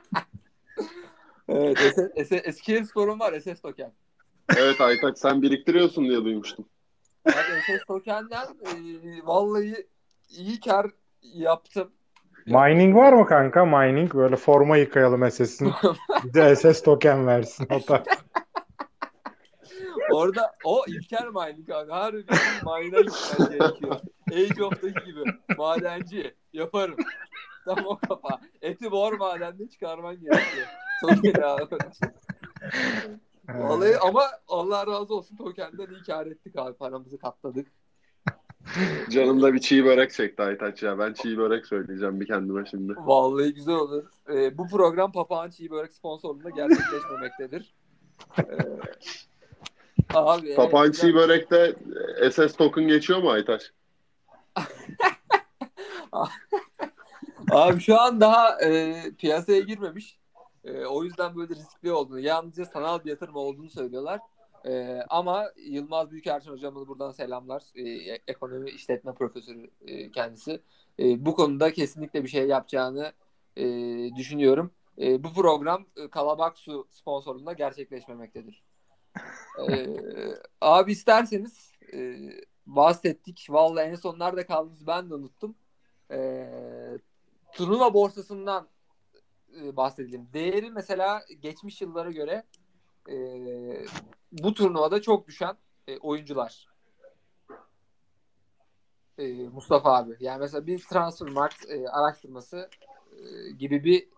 [1.52, 3.92] Evet, SS, SS, Eskişehir Spor'un var SS Token.
[4.56, 6.64] Evet Aytaç sen biriktiriyorsun diye duymuştum.
[7.26, 8.72] Yani SS Token'den e,
[9.26, 9.86] vallahi
[10.30, 10.90] iyi kar
[11.22, 11.90] yaptım.
[12.46, 13.64] Mining var mı kanka?
[13.64, 15.72] Mining böyle forma yıkayalım SS'in.
[16.24, 18.02] Bize SS token versin da.
[20.12, 21.90] Orada o İlker mining abi.
[21.90, 24.00] Harbi bir mine'a gitmen gerekiyor.
[24.32, 25.24] Age of'taki gibi.
[25.58, 26.34] Madenci.
[26.52, 26.96] Yaparım.
[27.64, 28.40] Tam o kafa.
[28.62, 30.66] Eti bor madende çıkarman gerekiyor.
[31.00, 32.14] Token için.
[33.58, 36.76] Vallahi ama Allah razı olsun tokenden iyi kar ettik abi.
[36.76, 37.66] Paramızı katladık.
[39.10, 40.98] Canımda bir çiğ börek çekti Aytaç ya.
[40.98, 42.92] Ben çiğ börek söyleyeceğim bir kendime şimdi.
[42.96, 44.04] Vallahi güzel olur.
[44.28, 47.74] Ee, bu program Papağan Çiğ Börek sponsorluğunda gerçekleşmemektedir.
[48.38, 48.42] Ee,
[50.14, 51.76] abi, Papağan evet, çiğ börekte
[52.30, 53.72] SS token geçiyor mu Aytaç?
[57.50, 60.18] Abi şu an daha e, piyasaya girmemiş.
[60.64, 64.20] E, o yüzden böyle riskli olduğunu, yalnızca sanal bir yatırım olduğunu söylüyorlar.
[64.66, 67.62] E, ama Yılmaz Büyükerçin hocamız buradan selamlar.
[67.74, 67.82] E,
[68.28, 70.60] ekonomi işletme profesörü e, kendisi.
[70.98, 73.12] E, bu konuda kesinlikle bir şey yapacağını
[73.56, 73.64] e,
[74.16, 74.70] düşünüyorum.
[74.98, 78.62] E, bu program e, Kalabak Su sponsorluğunda gerçekleşmemektedir.
[79.68, 79.86] E,
[80.60, 82.16] abi isterseniz e,
[82.66, 83.46] bahsettik.
[83.50, 85.54] Vallahi en son nerede kaldınız ben de unuttum.
[86.10, 86.48] E,
[87.52, 88.68] turnuva borsasından
[89.60, 90.28] e, bahsedelim.
[90.32, 92.44] Değeri mesela geçmiş yıllara göre
[93.08, 93.16] e,
[94.32, 95.56] bu turnuvada çok düşen
[95.88, 96.66] e, oyuncular.
[99.18, 100.16] E, Mustafa abi.
[100.20, 102.70] Yani mesela bir Transfermarkt e, araştırması
[103.12, 104.08] e, gibi bir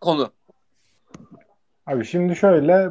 [0.00, 0.30] konu.
[1.86, 2.90] Abi şimdi şöyle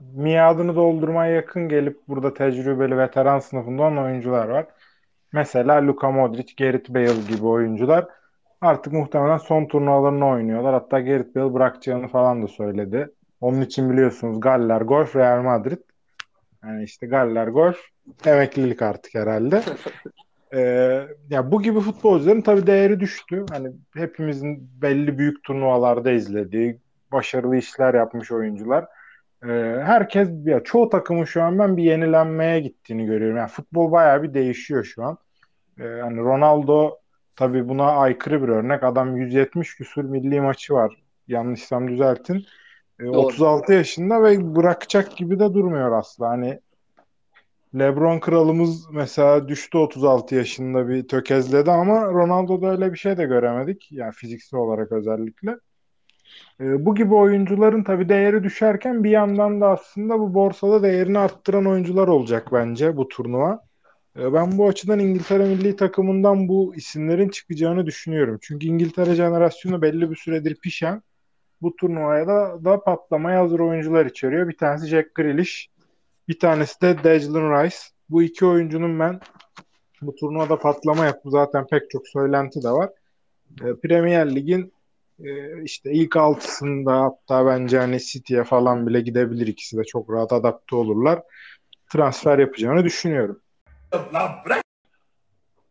[0.00, 4.66] miadını doldurmaya yakın gelip burada tecrübeli veteran sınıfında olan oyuncular var.
[5.32, 8.08] Mesela Luka Modric, Gareth Bale gibi oyuncular
[8.60, 10.72] artık muhtemelen son turnuvalarını oynuyorlar.
[10.72, 13.14] Hatta Gareth Bale bırakacağını falan da söyledi.
[13.40, 15.78] Onun için biliyorsunuz Galler Golf, Real Madrid.
[16.64, 17.78] Yani işte Galler Golf
[18.26, 19.62] emeklilik artık herhalde.
[20.54, 23.46] Ee, ya bu gibi futbolcuların tabii değeri düştü.
[23.50, 26.80] Hani hepimizin belli büyük turnuvalarda izlediği,
[27.12, 28.86] başarılı işler yapmış oyuncular.
[29.42, 29.48] Ee,
[29.84, 33.36] herkes ya çoğu takımın şu an ben bir yenilenmeye gittiğini görüyorum.
[33.36, 35.18] Yani futbol bayağı bir değişiyor şu an.
[35.78, 36.98] Ee, hani Ronaldo
[37.36, 38.82] tabii buna aykırı bir örnek.
[38.82, 41.02] Adam 170 küsur milli maçı var.
[41.28, 42.46] Yanlışsam düzeltin.
[43.00, 46.30] Ee, 36 yaşında ve bırakacak gibi de durmuyor aslında.
[46.30, 46.60] Hani
[47.78, 53.92] LeBron kralımız mesela düştü 36 yaşında bir tökezledi ama Ronaldo'da öyle bir şey de göremedik.
[53.92, 55.56] Yani fiziksel olarak özellikle.
[56.60, 61.66] E, bu gibi oyuncuların tabii değeri düşerken bir yandan da aslında bu borsada değerini arttıran
[61.66, 63.60] oyuncular olacak bence bu turnuva.
[64.18, 68.38] E, ben bu açıdan İngiltere milli takımından bu isimlerin çıkacağını düşünüyorum.
[68.42, 71.02] Çünkü İngiltere jenerasyonu belli bir süredir pişen
[71.62, 74.48] bu turnuvaya da, da patlamaya hazır oyuncular içeriyor.
[74.48, 75.68] Bir tanesi Jack Grealish,
[76.28, 77.76] bir tanesi de Declan Rice.
[78.10, 79.20] Bu iki oyuncunun ben
[80.02, 81.30] bu turnuvada patlama yaptı.
[81.30, 82.90] Zaten pek çok söylenti de var.
[83.64, 84.72] E, Premier Lig'in
[85.24, 89.46] e, işte ilk altısında hatta bence hani City'ye falan bile gidebilir.
[89.46, 91.22] ikisi de çok rahat adapte olurlar.
[91.92, 93.40] Transfer yapacağını düşünüyorum.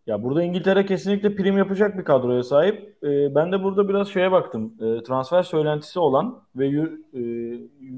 [0.07, 3.03] Ya burada İngiltere kesinlikle prim yapacak bir kadroya sahip.
[3.03, 4.73] Ee, ben de burada biraz şeye baktım.
[4.79, 6.71] Ee, transfer söylentisi olan ve e,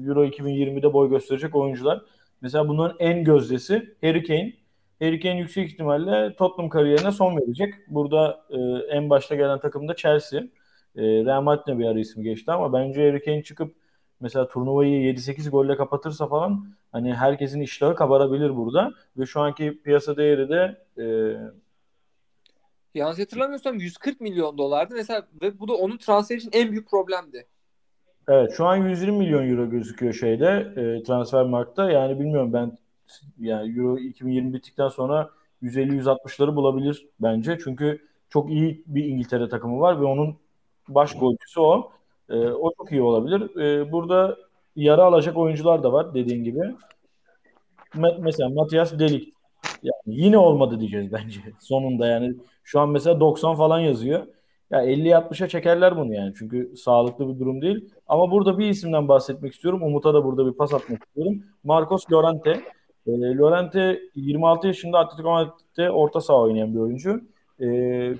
[0.06, 2.02] Euro 2020'de boy gösterecek oyuncular.
[2.40, 4.52] Mesela bunların en gözdesi Harry Kane.
[5.00, 7.74] Harry Kane yüksek ihtimalle Tottenham kariyerine son verecek.
[7.88, 8.58] Burada e,
[8.96, 10.40] en başta gelen takım da Chelsea.
[10.96, 13.74] E, Real Madrid'le bir ara ismi geçti ama bence Harry Kane çıkıp
[14.20, 18.92] mesela turnuvayı 7-8 golle kapatırsa falan hani herkesin iştahı kabarabilir burada.
[19.18, 21.04] Ve şu anki piyasa değeri de e,
[22.94, 24.94] Yanlış hatırlamıyorsam 140 milyon dolardı.
[24.94, 27.46] Mesela ve bu da onun transfer için en büyük problemdi.
[28.28, 31.90] Evet şu an 120 milyon euro gözüküyor şeyde e, transfer markta.
[31.90, 32.78] Yani bilmiyorum ben
[33.38, 35.30] yani euro 2020 bittikten sonra
[35.62, 37.58] 150-160'ları bulabilir bence.
[37.64, 40.36] Çünkü çok iyi bir İngiltere takımı var ve onun
[40.88, 41.92] baş golcüsü o.
[42.28, 43.56] E, o çok iyi olabilir.
[43.60, 44.36] E, burada
[44.76, 46.74] yara alacak oyuncular da var dediğin gibi.
[48.18, 49.34] Mesela Matias Delik.
[49.82, 52.34] Yani yine olmadı diyeceğiz bence sonunda yani.
[52.64, 54.26] Şu an mesela 90 falan yazıyor.
[54.70, 56.32] Ya 50-60'a çekerler bunu yani.
[56.38, 57.90] Çünkü sağlıklı bir durum değil.
[58.06, 59.82] Ama burada bir isimden bahsetmek istiyorum.
[59.82, 61.42] Umut'a da burada bir pas atmak istiyorum.
[61.64, 62.50] Marcos Llorente.
[63.06, 67.20] E, Llorente 26 yaşında Atletico Madrid'de orta saha oynayan bir oyuncu.
[67.60, 67.66] E,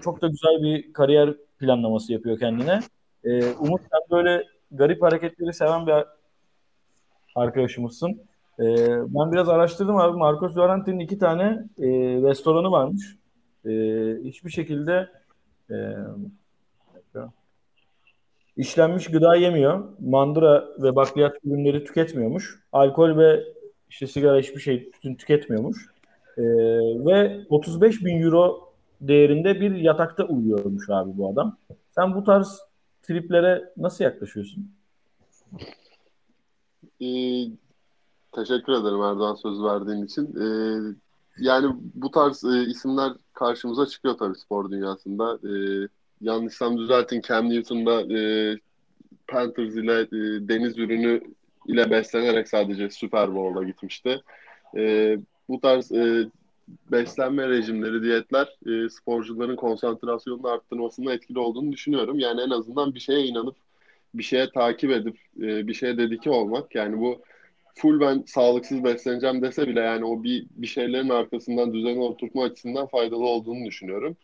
[0.03, 2.81] çok da güzel bir kariyer planlaması yapıyor kendine.
[3.25, 5.95] E, Umut sen böyle garip hareketleri seven bir
[7.35, 8.21] arkadaşımızsın.
[8.61, 10.19] E, ben biraz araştırdım abi.
[10.19, 11.45] Marcos Llorente'nin iki tane
[11.79, 11.89] e,
[12.23, 13.17] restoranı varmış.
[13.65, 13.71] E,
[14.25, 15.09] hiçbir şekilde
[15.71, 15.77] e,
[18.57, 19.89] işlenmiş gıda yemiyor.
[20.01, 22.63] Mandıra ve bakliyat ürünleri tüketmiyormuş.
[22.73, 23.45] Alkol ve
[23.91, 25.87] işte sigara hiçbir şey tütün tüketmiyormuş.
[26.37, 26.43] E,
[27.07, 31.57] ve 35 bin euro değerinde bir yatakta uyuyormuş abi bu adam.
[31.95, 32.61] Sen bu tarz
[33.03, 34.73] triplere nasıl yaklaşıyorsun?
[38.33, 40.37] Teşekkür ederim Erdoğan söz verdiğin için.
[40.41, 40.95] Ee,
[41.39, 45.39] yani bu tarz e, isimler karşımıza çıkıyor tabii spor dünyasında.
[45.49, 45.89] Ee,
[46.21, 48.21] yanlışsam düzeltin Cam Newton'da e,
[49.29, 51.21] Panthers ile e, deniz ürünü
[51.67, 54.23] ile beslenerek sadece Super Bowl'a gitmişti.
[54.77, 55.17] E,
[55.49, 56.29] bu tarz e,
[56.93, 62.19] beslenme rejimleri, diyetler e, sporcuların konsantrasyonunu arttırmasında etkili olduğunu düşünüyorum.
[62.19, 63.57] Yani en azından bir şeye inanıp,
[64.15, 66.75] bir şeye takip edip, e, bir şeye dedike olmak.
[66.75, 67.23] Yani bu
[67.75, 72.87] full ben sağlıksız besleneceğim dese bile yani o bir, bir şeylerin arkasından düzeni oturtma açısından
[72.87, 74.17] faydalı olduğunu düşünüyorum.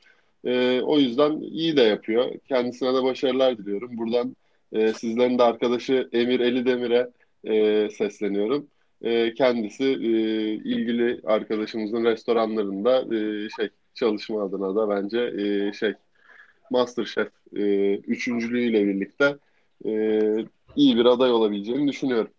[0.44, 2.32] E, o yüzden iyi de yapıyor.
[2.48, 3.98] Kendisine de başarılar diliyorum.
[3.98, 4.36] Buradan
[4.72, 7.10] e, sizlerin de arkadaşı Emir Elidemir'e
[7.44, 8.66] e, sesleniyorum.
[9.02, 10.10] E, kendisi e,
[10.54, 15.94] ilgili arkadaşımızın restoranlarında e, şey çalışma adına da bence e, şey
[16.70, 19.36] MasterChef e, üçüncülüğüyle birlikte
[19.86, 19.90] e,
[20.76, 22.30] iyi bir aday olabileceğini düşünüyorum.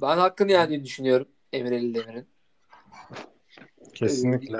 [0.00, 2.26] Ben hakkını yendiğini düşünüyorum Emir Ali Demir'in.
[3.94, 4.58] Kesinlikle.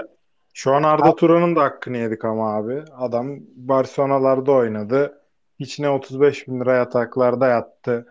[0.54, 2.84] Şu an Arda Turan'ın da hakkını yedik ama abi.
[2.96, 5.20] Adam Barcelona'larda oynadı.
[5.60, 8.06] Hiç ne 35 bin lira yataklarda yattı.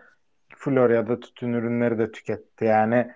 [0.56, 2.64] Florya'da tütün ürünleri de tüketti.
[2.64, 3.10] Yani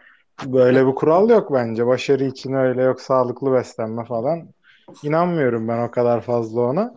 [0.44, 1.86] böyle bir kural yok bence.
[1.86, 4.48] Başarı için öyle yok sağlıklı beslenme falan.
[5.02, 6.94] İnanmıyorum ben o kadar fazla ona.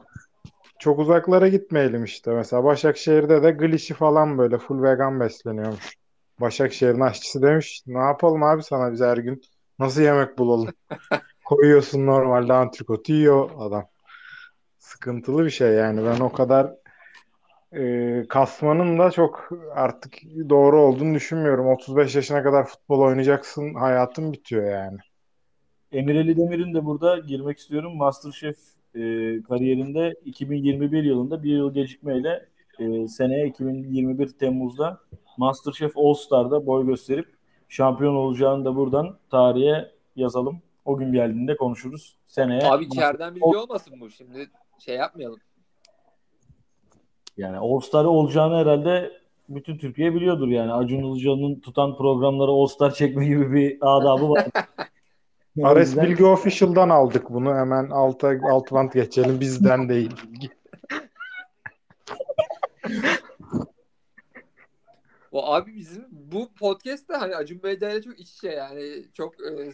[0.79, 2.31] Çok uzaklara gitmeyelim işte.
[2.31, 5.98] Mesela Başakşehir'de de glişi falan böyle full vegan besleniyormuş.
[6.41, 9.41] Başakşehir'in aşçısı demiş ne yapalım abi sana biz her gün
[9.79, 10.73] nasıl yemek bulalım?
[11.45, 13.87] Koyuyorsun normalde antrikotu yiyor adam.
[14.79, 16.05] Sıkıntılı bir şey yani.
[16.05, 16.75] Ben o kadar
[17.73, 20.13] e, kasmanın da çok artık
[20.49, 21.67] doğru olduğunu düşünmüyorum.
[21.67, 24.97] 35 yaşına kadar futbol oynayacaksın hayatın bitiyor yani.
[25.91, 27.97] Emir Ali Demir'in de burada girmek istiyorum.
[27.97, 28.57] Masterchef
[28.95, 28.99] e,
[29.41, 32.45] kariyerinde 2021 yılında bir yıl gecikmeyle
[32.79, 34.99] e, seneye 2021 Temmuz'da
[35.39, 37.27] Masterchef All Star'da boy gösterip
[37.69, 40.61] şampiyon olacağını da buradan tarihe yazalım.
[40.85, 42.15] O gün geldiğinde konuşuruz.
[42.27, 44.49] Seneye Abi içeriden bilgi olmasın bu şimdi
[44.79, 45.39] şey yapmayalım.
[47.37, 49.11] yani All Star olacağını herhalde
[49.49, 50.73] bütün Türkiye biliyordur yani.
[50.73, 54.45] Acun Ilıcalı'nın tutan programlara All Star çekme gibi bir adabı var.
[55.63, 57.55] Ares yüzden- Bilgi Official'dan aldık bunu.
[57.55, 59.39] Hemen alta alt bant geçelim.
[59.39, 60.15] Bizden değil.
[65.31, 69.71] O abi bizim bu podcast de hani Acun Bey'de çok iç içe yani çok e,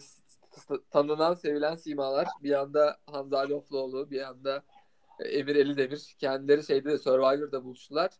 [0.90, 2.28] tanınan sevilen simalar.
[2.44, 4.64] Bir yanda Hanzade Ofluoğlu bir yanda
[5.20, 6.16] e, Emir Elidemir.
[6.20, 8.12] Kendileri şeyde de Survivor'da buluştular.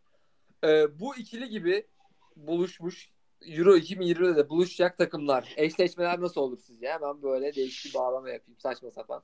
[0.64, 1.88] E, bu ikili gibi
[2.36, 5.54] buluşmuş Euro 2020'de de buluşacak takımlar.
[5.58, 6.88] Eşleşmeler nasıl olur sizce?
[6.88, 9.24] Hemen böyle değişik bir bağlama yapayım saçma sapan.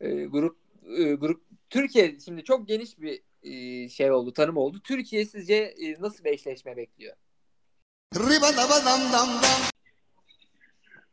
[0.00, 0.56] E, grup
[0.98, 4.80] e, grup Türkiye şimdi çok geniş bir e, şey oldu, tanım oldu.
[4.84, 7.14] Türkiye sizce e, nasıl bir eşleşme bekliyor?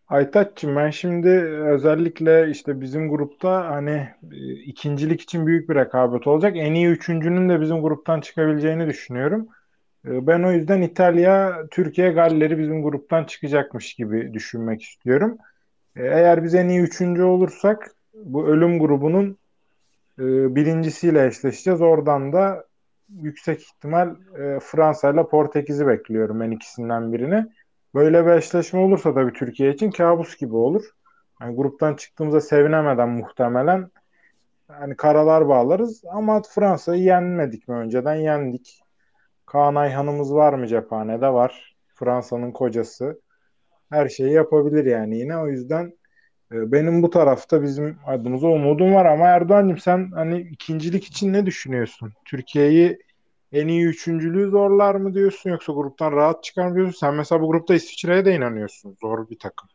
[0.08, 1.30] Aytaç'cığım ben şimdi
[1.74, 6.54] özellikle işte bizim grupta hani e, ikincilik için büyük bir rekabet olacak.
[6.58, 9.48] En iyi üçüncünün de bizim gruptan çıkabileceğini düşünüyorum.
[10.06, 15.38] Ben o yüzden İtalya, Türkiye, Galler'i bizim gruptan çıkacakmış gibi düşünmek istiyorum.
[15.96, 19.38] Eğer biz en iyi üçüncü olursak bu ölüm grubunun
[20.20, 21.82] e, birincisiyle eşleşeceğiz.
[21.82, 22.66] Oradan da
[23.22, 27.46] yüksek ihtimal e, Fransa ile Portekiz'i bekliyorum ben ikisinden birini.
[27.96, 30.84] Böyle bir eşleşme olursa tabii Türkiye için kabus gibi olur.
[31.42, 33.90] Yani gruptan çıktığımızda sevinemeden muhtemelen
[34.68, 38.82] hani karalar bağlarız ama Fransa'yı yenmedik mi önceden yendik.
[39.46, 41.76] Kaan Ayhan'ımız var mı cephanede var.
[41.94, 43.22] Fransa'nın kocası.
[43.90, 45.94] Her şeyi yapabilir yani yine o yüzden
[46.54, 52.14] benim bu tarafta bizim adımıza umudum var ama Erdoğan'cığım sen hani ikincilik için ne düşünüyorsun?
[52.26, 53.00] Türkiye'yi
[53.52, 57.00] en iyi üçüncülüğü zorlar mı diyorsun yoksa gruptan rahat çıkar mı diyorsun?
[57.00, 58.98] Sen mesela bu grupta İsviçre'ye de inanıyorsun.
[59.02, 59.70] Zor bir takım.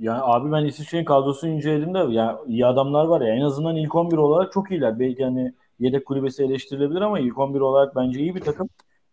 [0.00, 3.94] Yani abi ben İsviçre'nin kadrosunu inceledim de ya iyi adamlar var ya en azından ilk
[3.94, 4.98] 11 olarak çok iyiler.
[4.98, 8.68] Belki hani yedek kulübesi eleştirilebilir ama ilk 11 olarak bence iyi bir takım.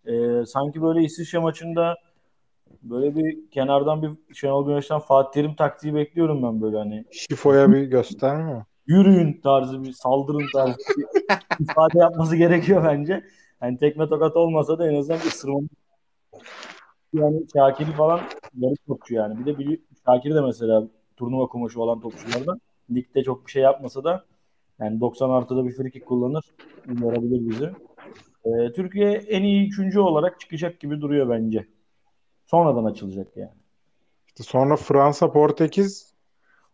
[0.06, 1.96] Ee, sanki böyle İsviçre maçında
[2.84, 7.82] böyle bir kenardan bir Şenol Güneş'ten Fatih Terim taktiği bekliyorum ben böyle hani Şifo'ya bir
[7.82, 11.06] gösterme yürüyün tarzı bir saldırın tarzı bir
[11.60, 13.24] ifade yapması gerekiyor bence.
[13.62, 15.60] Yani tekme tokat olmasa da en azından bir ısırma
[17.14, 18.20] yani Şakir'i falan
[18.54, 19.40] garip topçu yani.
[19.40, 22.62] Bir de bir, Şakir de mesela turnuva kumaşı olan topçulardan.
[22.92, 24.26] Ligde çok bir şey yapmasa da
[24.80, 26.44] yani 90 artıda bir frikik kullanır.
[27.02, 27.70] Yorabilir bizi.
[28.46, 31.68] Ee, Türkiye en iyi üçüncü olarak çıkacak gibi duruyor bence.
[32.54, 33.52] Sonradan açılacak yani.
[34.28, 36.14] İşte sonra Fransa, Portekiz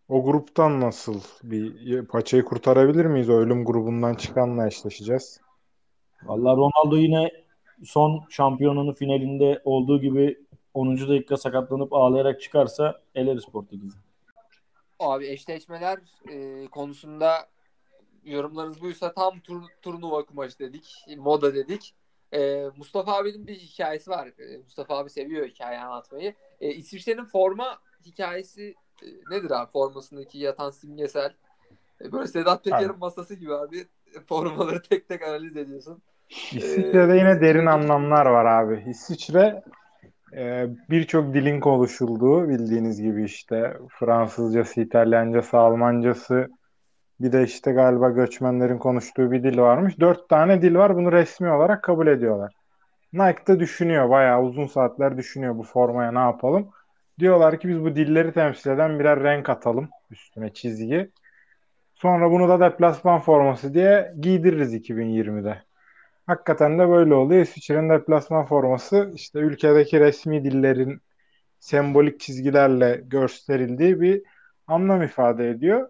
[0.10, 3.30] o gruptan nasıl bir paçayı kurtarabilir miyiz?
[3.30, 5.42] O ölüm grubundan çıkanla eşleşeceğiz.
[6.24, 7.32] Vallahi Ronaldo yine
[7.84, 10.98] son şampiyonunun finalinde olduğu gibi 10.
[10.98, 13.98] dakika sakatlanıp ağlayarak çıkarsa eleriz Portekiz'i.
[15.00, 16.00] Abi eşleşmeler
[16.32, 17.50] e, konusunda
[18.24, 21.94] yorumlarınız buysa tam tur, turnuva kumaşı dedik, moda dedik.
[22.34, 24.28] E, Mustafa abinin bir hikayesi var.
[24.28, 26.34] E, Mustafa abi seviyor hikaye anlatmayı.
[26.62, 29.72] E, İsviçre'nin forma hikayesi e, nedir abi?
[29.72, 31.34] Formasındaki yatan simgesel.
[32.02, 33.88] E, böyle Sedat Peker'in masası gibi abi.
[34.28, 36.02] Formaları tek tek analiz ediyorsun.
[36.30, 38.86] İsviçre'de yine derin anlamlar var abi.
[38.90, 39.64] İsviçre
[40.34, 46.50] e, birçok dilin konuşulduğu bildiğiniz gibi işte Fransızcası, İtalyancası, Almancası
[47.22, 50.00] Bir de işte galiba göçmenlerin konuştuğu bir dil varmış.
[50.00, 50.96] Dört tane dil var.
[50.96, 52.54] Bunu resmi olarak kabul ediyorlar.
[53.14, 54.10] Nike da düşünüyor.
[54.10, 56.70] Bayağı uzun saatler düşünüyor bu formaya ne yapalım.
[57.20, 61.12] Diyorlar ki biz bu dilleri temsil eden birer renk atalım üstüne çizgi.
[61.96, 65.64] Sonra bunu da deplasman forması diye giydiririz 2020'de.
[66.28, 67.42] Hakikaten de böyle oluyor.
[67.42, 71.02] İsviçre'nin deplasman forması işte ülkedeki resmi dillerin
[71.60, 74.24] sembolik çizgilerle gösterildiği bir
[74.68, 75.90] anlam ifade ediyor.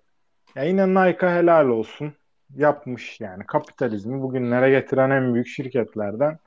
[0.55, 2.13] Ya yine Nike'a helal olsun.
[2.55, 3.45] Yapmış yani.
[3.45, 6.39] Kapitalizmi bugünlere getiren en büyük şirketlerden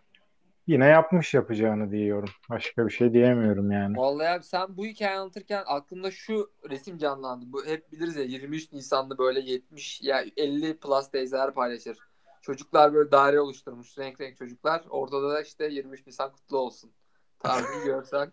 [0.66, 2.28] yine yapmış yapacağını diyorum.
[2.50, 3.96] Başka bir şey diyemiyorum yani.
[3.96, 7.44] Vallahi abi sen bu hikayeyi anlatırken aklımda şu resim canlandı.
[7.48, 11.98] Bu hep biliriz ya 23 Nisan'da böyle 70 ya 50 plus teyzeler paylaşır.
[12.42, 13.98] Çocuklar böyle daire oluşturmuş.
[13.98, 14.84] Renk renk çocuklar.
[14.90, 16.92] Ortada da işte 23 Nisan kutlu olsun.
[17.38, 18.32] Tarzı görsen.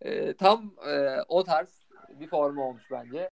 [0.00, 1.86] Ee, tam e, o tarz
[2.20, 3.30] bir forma olmuş bence.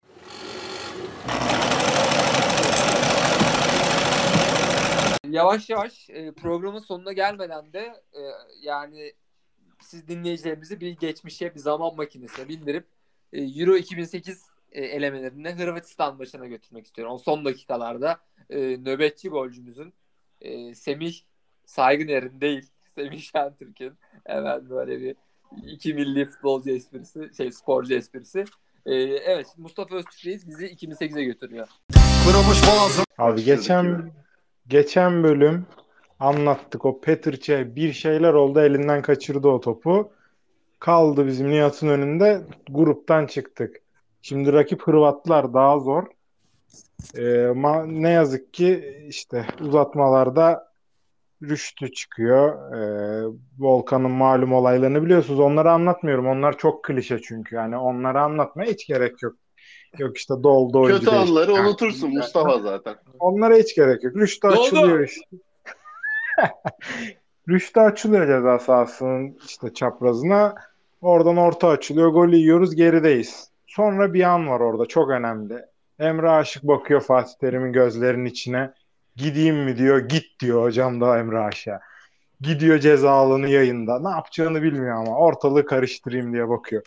[5.29, 8.21] Yavaş yavaş e, programın sonuna gelmeden de e,
[8.61, 9.13] yani
[9.81, 12.87] siz dinleyicilerimizi bir geçmişe bir zaman makinesine bindirip
[13.33, 17.13] e, Euro 2008 e, elemelerinde Hırvatistan maçına götürmek istiyorum.
[17.13, 19.93] O son dakikalarda e, nöbetçi golcümüzün
[20.41, 21.19] e, Semih
[21.65, 23.93] Saygıner'in değil Semih Şentürk'ün
[24.25, 25.15] hemen böyle bir
[25.67, 28.45] iki milli futbolcu esprisi şey sporcu esprisi.
[28.85, 31.67] E, evet Mustafa Öztürk bizi 2008'e götürüyor.
[33.17, 34.11] Abi geçen
[34.67, 35.65] geçen bölüm
[36.19, 40.11] anlattık o Petrçe bir şeyler oldu elinden kaçırdı o topu.
[40.79, 43.75] Kaldı bizim Nihat'ın önünde gruptan çıktık.
[44.21, 46.03] Şimdi rakip Hırvatlar daha zor.
[47.15, 50.68] Ee, ma- ne yazık ki işte uzatmalarda
[51.43, 52.73] Rüştü çıkıyor.
[52.73, 53.27] Ee,
[53.59, 55.39] Volkan'ın malum olaylarını biliyorsunuz.
[55.39, 56.27] Onları anlatmıyorum.
[56.27, 57.55] Onlar çok klişe çünkü.
[57.55, 59.35] Yani onları anlatmaya hiç gerek yok.
[59.97, 62.95] Yok işte doldu oyuncu Kötü anları Yani unutursun Mustafa zaten.
[63.19, 64.15] Onlara hiç gerek yok.
[64.15, 64.61] Rüştü Doldu.
[64.61, 65.21] açılıyor işte.
[67.49, 70.55] Rüştü açılıyor ceza sahasının işte çaprazına.
[71.01, 72.09] Oradan orta açılıyor.
[72.09, 73.49] Golü yiyoruz gerideyiz.
[73.67, 75.65] Sonra bir an var orada çok önemli.
[75.99, 78.73] Emre Aşık bakıyor Fatih Terim'in gözlerinin içine.
[79.19, 79.99] Gideyim mi diyor.
[79.99, 81.79] Git diyor hocam da Emre Aşık'a.
[82.41, 83.99] Gidiyor ceza alanı yayında.
[83.99, 86.83] Ne yapacağını bilmiyor ama ortalığı karıştırayım diye bakıyor.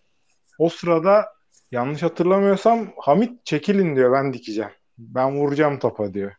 [0.58, 1.26] O sırada
[1.70, 4.70] yanlış hatırlamıyorsam Hamit çekilin diyor ben dikeceğim.
[4.98, 6.32] Ben vuracağım topa diyor.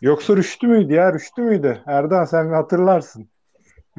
[0.00, 1.12] Yoksa Rüştü müydü ya?
[1.14, 1.82] Rüştü müydü?
[1.86, 3.28] Erdoğan sen hatırlarsın.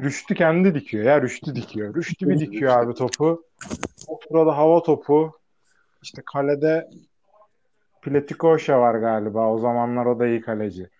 [0.00, 1.22] Rüştü kendi dikiyor ya.
[1.22, 1.94] Rüştü dikiyor.
[1.94, 3.44] Rüştü bir dikiyor abi topu.
[4.08, 5.32] O sırada hava topu.
[6.02, 6.88] İşte kalede
[8.02, 9.52] Pletikoşa var galiba.
[9.52, 10.90] O zamanlar o da iyi kaleci.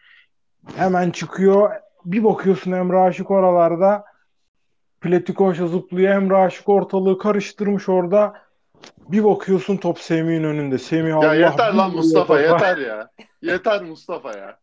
[0.76, 1.70] Hemen çıkıyor.
[2.04, 4.04] Bir bakıyorsun Emre Aşık oralarda.
[5.00, 6.14] Pletikoşa zıplıyor.
[6.14, 8.34] Emre Aşık ortalığı karıştırmış orada.
[9.08, 10.78] Bir bakıyorsun top Semih'in önünde.
[10.78, 13.10] Semih Ya Allah yeter lan Mustafa yeter ya.
[13.42, 14.58] Yeter Mustafa ya.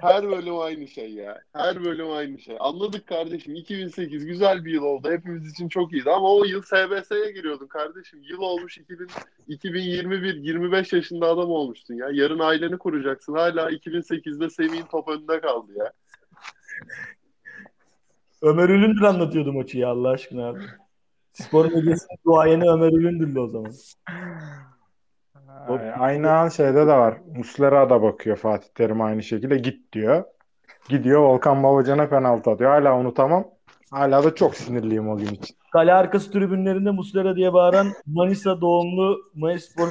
[0.00, 1.40] Her bölüm aynı şey ya.
[1.52, 2.56] Her bölüm aynı şey.
[2.60, 3.54] Anladık kardeşim.
[3.54, 5.10] 2008 güzel bir yıl oldu.
[5.10, 8.22] Hepimiz için çok iyiydi ama o yıl SBS'ye giriyordun kardeşim.
[8.22, 9.08] Yıl olmuş 2000,
[9.48, 12.08] 2021 25 yaşında adam olmuştun ya.
[12.12, 13.34] Yarın aileni kuracaksın.
[13.34, 15.92] Hala 2008'de Semih'in top önünde kaldı ya.
[18.42, 20.60] Ömer Ülündür anlatıyordu maçı ya Allah aşkına abi.
[21.32, 23.72] Spor medyasının duayeni Ömer Ülündür'lü o zaman.
[25.68, 27.14] Ay- Aynı an şeyde de var.
[27.36, 30.24] Muslera da bakıyor Fatih Terim aynı şekilde git diyor.
[30.88, 32.70] Gidiyor Volkan Babacan'a penaltı atıyor.
[32.70, 33.44] Hala unutamam.
[33.90, 35.56] Hala da çok sinirliyim o gün için.
[35.72, 39.88] Kale arkası tribünlerinde Muslera diye bağıran Manisa doğumlu Manisa Spor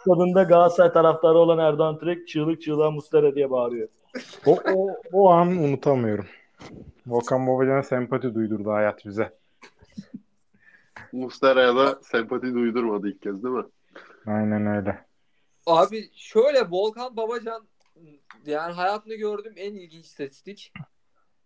[0.00, 3.88] stadında Galatasaray taraftarı olan Erdoğan Türek çığlık çığlığa Muslera diye bağırıyor.
[4.46, 6.26] O, o, o an unutamıyorum.
[7.06, 9.32] Volkan Babacan'a sempati duydurdu hayat bize.
[11.12, 13.64] Muslera'ya da sempati duydurmadı ilk kez değil mi?
[14.26, 15.06] Aynen öyle.
[15.66, 17.68] Abi şöyle Volkan Babacan
[18.46, 20.72] yani hayatımda gördüğüm en ilginç istatistik.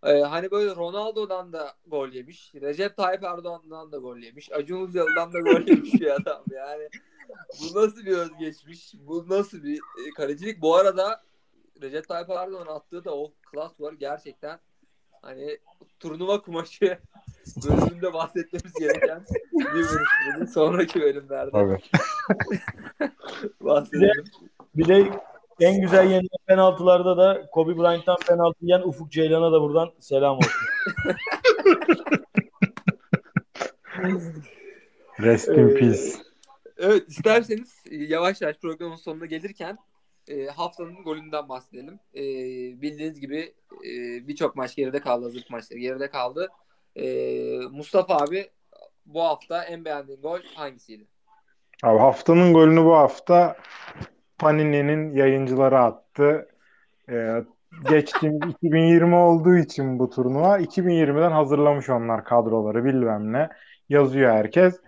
[0.02, 2.54] Ee, hani böyle Ronaldo'dan da gol yemiş.
[2.54, 4.52] Recep Tayyip Erdoğan'dan da gol yemiş.
[4.52, 6.44] Acun Ilıcalı'dan da gol yemiş bir adam.
[6.50, 6.88] Yani
[7.60, 8.94] bu nasıl bir özgeçmiş?
[8.98, 10.62] Bu nasıl bir e, kalecilik?
[10.62, 11.22] Bu arada
[11.82, 14.58] Recep Tayyip Erdoğan attığı da o klas var gerçekten
[15.22, 15.58] hani
[16.00, 16.98] turnuva kumaşı
[17.56, 20.46] bölümünde bahsetmemiz gereken bir vuruş bunu.
[20.46, 21.78] Sonraki bölümlerde Tabii.
[23.60, 24.24] bahsedelim.
[24.74, 25.10] Bir de
[25.60, 30.52] en güzel yenilen penaltılarda da Kobe Bryant'tan penaltı yiyen Ufuk Ceylan'a da buradan selam olsun.
[35.20, 36.00] Rest in Ee, peace.
[36.78, 39.78] Evet isterseniz e, yavaş yavaş programın sonuna gelirken
[40.28, 42.00] e, haftanın golünden bahsedelim.
[42.14, 42.22] E,
[42.82, 43.92] bildiğiniz gibi e,
[44.28, 45.24] birçok maç geride kaldı.
[45.24, 46.48] Hazırlık maçları geride kaldı.
[46.98, 47.06] E,
[47.70, 48.50] Mustafa abi
[49.06, 51.06] bu hafta en beğendiğin gol hangisiydi?
[51.82, 53.56] Abi haftanın golünü bu hafta
[54.38, 56.48] Panini'nin yayıncıları attı.
[57.10, 57.44] Ee,
[57.90, 63.48] geçtiğimiz 2020 olduğu için bu turnuva 2020'den hazırlamış onlar kadroları bilmem ne.
[63.88, 64.80] Yazıyor herkes.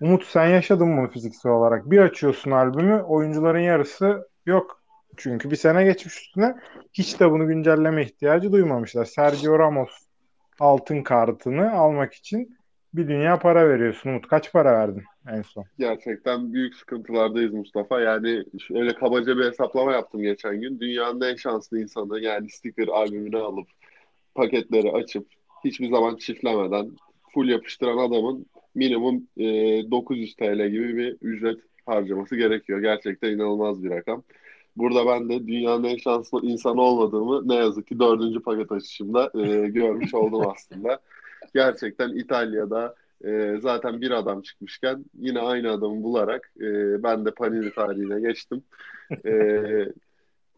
[0.00, 1.90] Umut sen yaşadın bunu fiziksel olarak.
[1.90, 4.82] Bir açıyorsun albümü oyuncuların yarısı yok.
[5.16, 6.56] Çünkü bir sene geçmiş üstüne
[6.92, 9.04] hiç de bunu güncelleme ihtiyacı duymamışlar.
[9.04, 10.07] Sergio Ramos
[10.60, 12.58] altın kartını almak için
[12.94, 14.10] bir dünya para veriyorsun.
[14.10, 15.02] Umut kaç para verdin
[15.32, 15.64] en son?
[15.78, 18.00] Gerçekten büyük sıkıntılardayız Mustafa.
[18.00, 18.44] Yani
[18.74, 20.80] öyle kabaca bir hesaplama yaptım geçen gün.
[20.80, 23.68] Dünyanın en şanslı insanı yani sticker albümünü alıp
[24.34, 25.26] paketleri açıp
[25.64, 26.90] hiçbir zaman çiftlemeden
[27.34, 29.44] full yapıştıran adamın minimum e,
[29.90, 32.80] 900 TL gibi bir ücret harcaması gerekiyor.
[32.80, 34.22] Gerçekten inanılmaz bir rakam.
[34.78, 39.68] Burada ben de dünyanın en şanslı insanı olmadığımı ne yazık ki dördüncü paket açışımda e,
[39.68, 41.00] görmüş oldum aslında.
[41.54, 47.72] Gerçekten İtalya'da e, zaten bir adam çıkmışken yine aynı adamı bularak e, ben de Panini
[47.72, 48.62] tarihine geçtim.
[49.24, 49.32] E,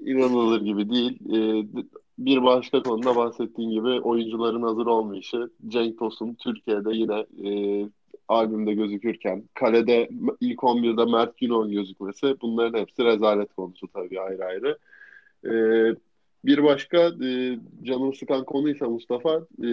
[0.00, 1.20] inanılır gibi değil.
[1.32, 1.66] E,
[2.18, 5.50] bir başka konuda bahsettiğim gibi oyuncuların hazır olmayışı.
[5.68, 7.88] Cenk Tosun Türkiye'de yine e,
[8.30, 10.08] albümde gözükürken kalede
[10.40, 14.78] ilk 11'de Mert Günok'un gözükmesi bunların hepsi rezalet konusu tabii ayrı ayrı.
[15.44, 15.52] E,
[16.44, 19.68] bir başka e, canımı sıkan konuysa Mustafa e,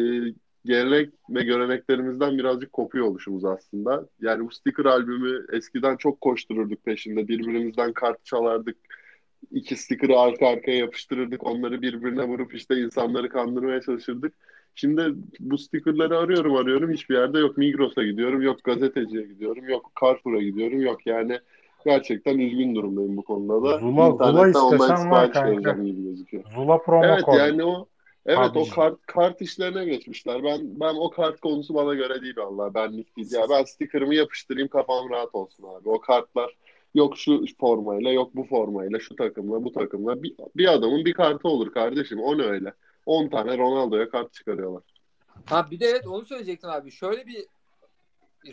[0.65, 4.07] gelenek ve göreneklerimizden birazcık kopuyor oluşumuz aslında.
[4.21, 7.27] Yani bu sticker albümü eskiden çok koştururduk peşinde.
[7.27, 8.77] Birbirimizden kart çalardık.
[9.51, 11.43] İki sticker'ı arka arkaya yapıştırırdık.
[11.43, 14.33] Onları birbirine vurup işte insanları kandırmaya çalışırdık.
[14.80, 17.57] Şimdi bu stickerları arıyorum arıyorum hiçbir yerde yok.
[17.57, 21.39] Migros'a gidiyorum, yok gazeteciye gidiyorum, yok Carrefour'a gidiyorum, yok yani
[21.86, 23.80] gerçekten üzgün durumdayım bu konuda da.
[23.80, 25.71] Zula, Zula istesen var kanka.
[25.71, 26.43] gibi gözüküyor.
[26.55, 27.34] Zula promo Evet kod.
[27.38, 27.88] yani o
[28.25, 28.59] Evet Abi.
[28.59, 30.43] o kart kart işlerine geçmişler.
[30.43, 32.73] Ben ben o kart konusu bana göre değil vallahi.
[32.73, 33.34] Benlik değil.
[33.34, 35.89] Ya ben sticker'ımı yapıştırayım kafam rahat olsun abi.
[35.89, 36.57] O kartlar
[36.95, 41.47] yok şu formayla yok bu formayla şu takımla bu takımla bir, bir adamın bir kartı
[41.47, 42.19] olur kardeşim.
[42.19, 42.73] O ne öyle?
[43.07, 44.83] 10 tane Ronaldo'ya kart çıkarıyorlar.
[45.45, 46.91] Ha bir de evet onu söyleyecektim abi.
[46.91, 47.45] Şöyle bir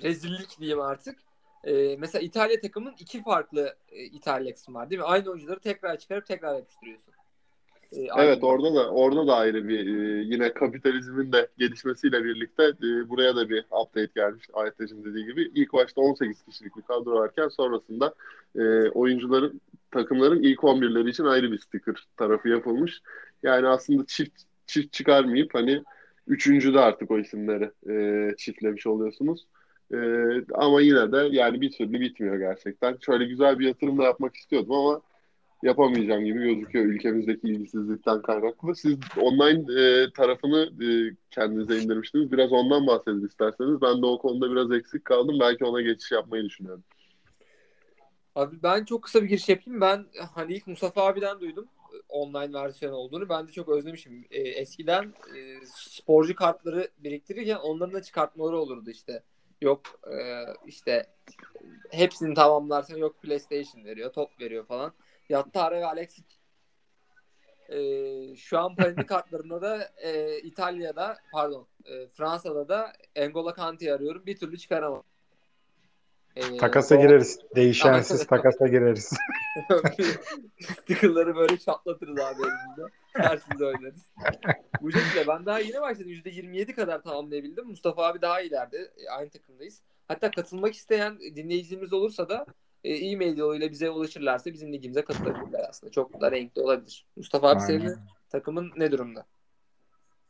[0.03, 1.19] rezillik diyeyim artık.
[1.65, 5.07] Ee, mesela İtalya takımın iki farklı e, İtalyaksı var değil mi?
[5.07, 7.15] Aynı oyuncuları tekrar çıkarıp tekrar yapıştırıyorsun.
[7.97, 12.63] Ee, Evet aynı- orada da orada da ayrı bir e, yine kapitalizmin de gelişmesiyle birlikte
[12.65, 15.51] e, buraya da bir update gelmiş Aytaç'ın dediği gibi.
[15.55, 18.15] İlk başta 18 kişilik bir kadro varken sonrasında
[18.59, 23.01] e, oyuncuların takımların ilk 11'leri için ayrı bir sticker tarafı yapılmış.
[23.43, 25.83] Yani aslında çift çift çıkarmayıp hani
[26.29, 29.47] üçüncüde artık o isimleri e, çiftlemiş oluyorsunuz.
[29.95, 29.97] E,
[30.55, 32.97] ama yine de yani bir türlü bitmiyor gerçekten.
[33.07, 35.01] Şöyle güzel bir yatırım da yapmak istiyordum ama
[35.63, 38.77] yapamayacağım gibi gözüküyor ülkemizdeki ilgisizlikten kaynaklı.
[38.77, 42.33] Siz online e, tarafını e, kendinize indirmiştiniz.
[42.33, 43.81] Biraz ondan bahsedin isterseniz.
[43.83, 45.37] Ben de o konuda biraz eksik kaldım.
[45.41, 46.85] Belki ona geçiş yapmayı düşünüyorum.
[48.35, 49.81] Abi ben çok kısa bir giriş yapayım.
[49.81, 53.29] Ben hani ilk Mustafa abiden duydum e, online versiyon olduğunu.
[53.29, 54.25] Ben de çok özlemişim.
[54.31, 59.23] E, eskiden e, sporcu kartları biriktirirken onların da çıkartmaları olurdu işte.
[59.63, 60.17] Yok e,
[60.67, 61.07] işte
[61.91, 64.93] hepsini tamamlarsan yok PlayStation veriyor, top veriyor falan.
[65.29, 66.25] Yattara ve Alexis
[67.69, 74.27] e, şu an Panini kartlarında da e, İtalya'da pardon e, Fransa'da da N'Golo Kante'yi arıyorum.
[74.27, 75.03] Bir türlü çıkaramam.
[76.37, 77.39] E, Takasa o- gireriz.
[77.55, 79.11] Değişensiz takasa gireriz.
[80.61, 82.95] Sticker'ları böyle çatlatırız abi elimizde.
[83.17, 84.03] Tersinde oynarız.
[84.81, 86.11] Bu şekilde ben daha yeni başladım.
[86.13, 87.67] %27 kadar tamamlayabildim.
[87.67, 88.93] Mustafa abi daha ileride.
[88.97, 89.83] E, Aynı takımdayız.
[90.09, 92.47] Hatta katılmak isteyen dinleyicimiz olursa da
[92.85, 95.91] e-mail yoluyla bize ulaşırlarsa bizim ligimize katılabilirler aslında.
[95.91, 97.07] Çok da renkli olabilir.
[97.17, 97.67] Mustafa abi Aynen.
[97.67, 97.97] senin
[98.31, 99.25] takımın ne durumda?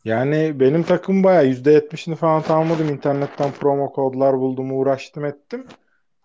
[0.04, 2.88] Yani benim takım bayağı %70'ini falan tamamladım.
[2.88, 5.66] İnternetten promo kodlar buldum, uğraştım ettim.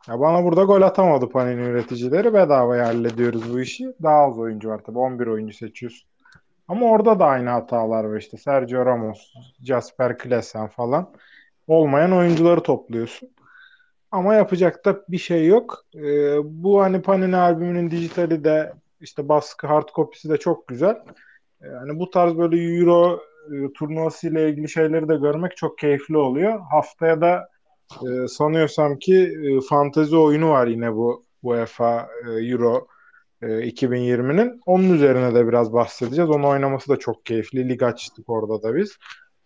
[0.07, 2.34] Ya bana burada gol atamadı Panini üreticileri.
[2.34, 3.93] Bedavaya hallediyoruz bu işi.
[4.03, 4.99] Daha az oyuncu var tabii.
[4.99, 6.09] 11 oyuncu seçiyorsun.
[6.67, 8.38] Ama orada da aynı hatalar var işte.
[8.38, 11.13] Sergio Ramos, Jasper Klaassen falan.
[11.67, 13.30] Olmayan oyuncuları topluyorsun.
[14.12, 15.86] Ama yapacak da bir şey yok.
[15.95, 20.95] Ee, bu hani Panini albümünün dijitali de işte baskı hard kopisi de çok güzel.
[21.62, 23.20] Yani bu tarz böyle Euro
[23.51, 26.60] e, turnuvası ile ilgili şeyleri de görmek çok keyifli oluyor.
[26.72, 27.49] Haftaya da
[27.91, 32.88] e, sanıyorsam ki e, fantezi oyunu var yine bu UEFA e, Euro
[33.41, 34.62] e, 2020'nin.
[34.66, 36.30] Onun üzerine de biraz bahsedeceğiz.
[36.30, 37.70] Onu oynaması da çok keyifli.
[37.70, 38.97] Lig açtık orada da biz.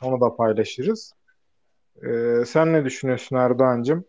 [0.03, 1.13] Onu da paylaşırız.
[2.03, 2.09] E,
[2.45, 4.05] sen ne düşünüyorsun Erdoğan'cığım?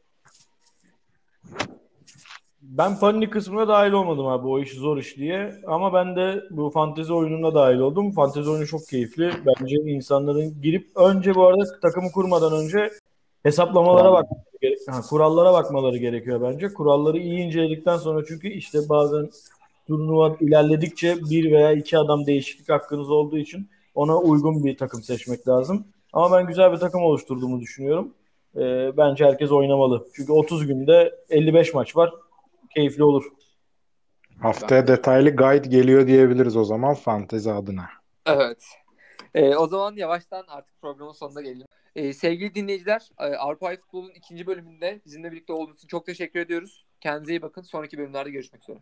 [2.70, 5.54] Ben Panini kısmına dahil olmadım abi o iş zor iş diye.
[5.66, 8.12] Ama ben de bu fantezi oyununa dahil oldum.
[8.12, 9.30] Fantezi oyunu çok keyifli.
[9.46, 12.90] Bence insanların girip önce bu arada takımı kurmadan önce
[13.42, 14.22] hesaplamalara
[14.88, 16.74] ha, kurallara bakmaları gerekiyor bence.
[16.74, 19.30] Kuralları iyi inceledikten sonra çünkü işte bazen
[19.86, 25.48] turnuva ilerledikçe bir veya iki adam değişiklik hakkınız olduğu için ona uygun bir takım seçmek
[25.48, 25.84] lazım.
[26.12, 28.14] Ama ben güzel bir takım oluşturduğumu düşünüyorum.
[28.56, 30.06] Ee, bence herkes oynamalı.
[30.12, 32.12] Çünkü 30 günde 55 maç var.
[32.74, 33.24] Keyifli olur.
[34.40, 37.88] Haftaya detaylı guide geliyor diyebiliriz o zaman fantezi adına.
[38.26, 38.64] Evet.
[39.34, 41.66] Ee, o zaman yavaştan artık programın sonuna gelelim.
[41.96, 46.86] Ee, sevgili dinleyiciler, e, Avrupa Futbol'un ikinci bölümünde bizimle birlikte olduğunuz için çok teşekkür ediyoruz.
[47.00, 47.62] Kendinize iyi bakın.
[47.62, 48.78] Sonraki bölümlerde görüşmek üzere.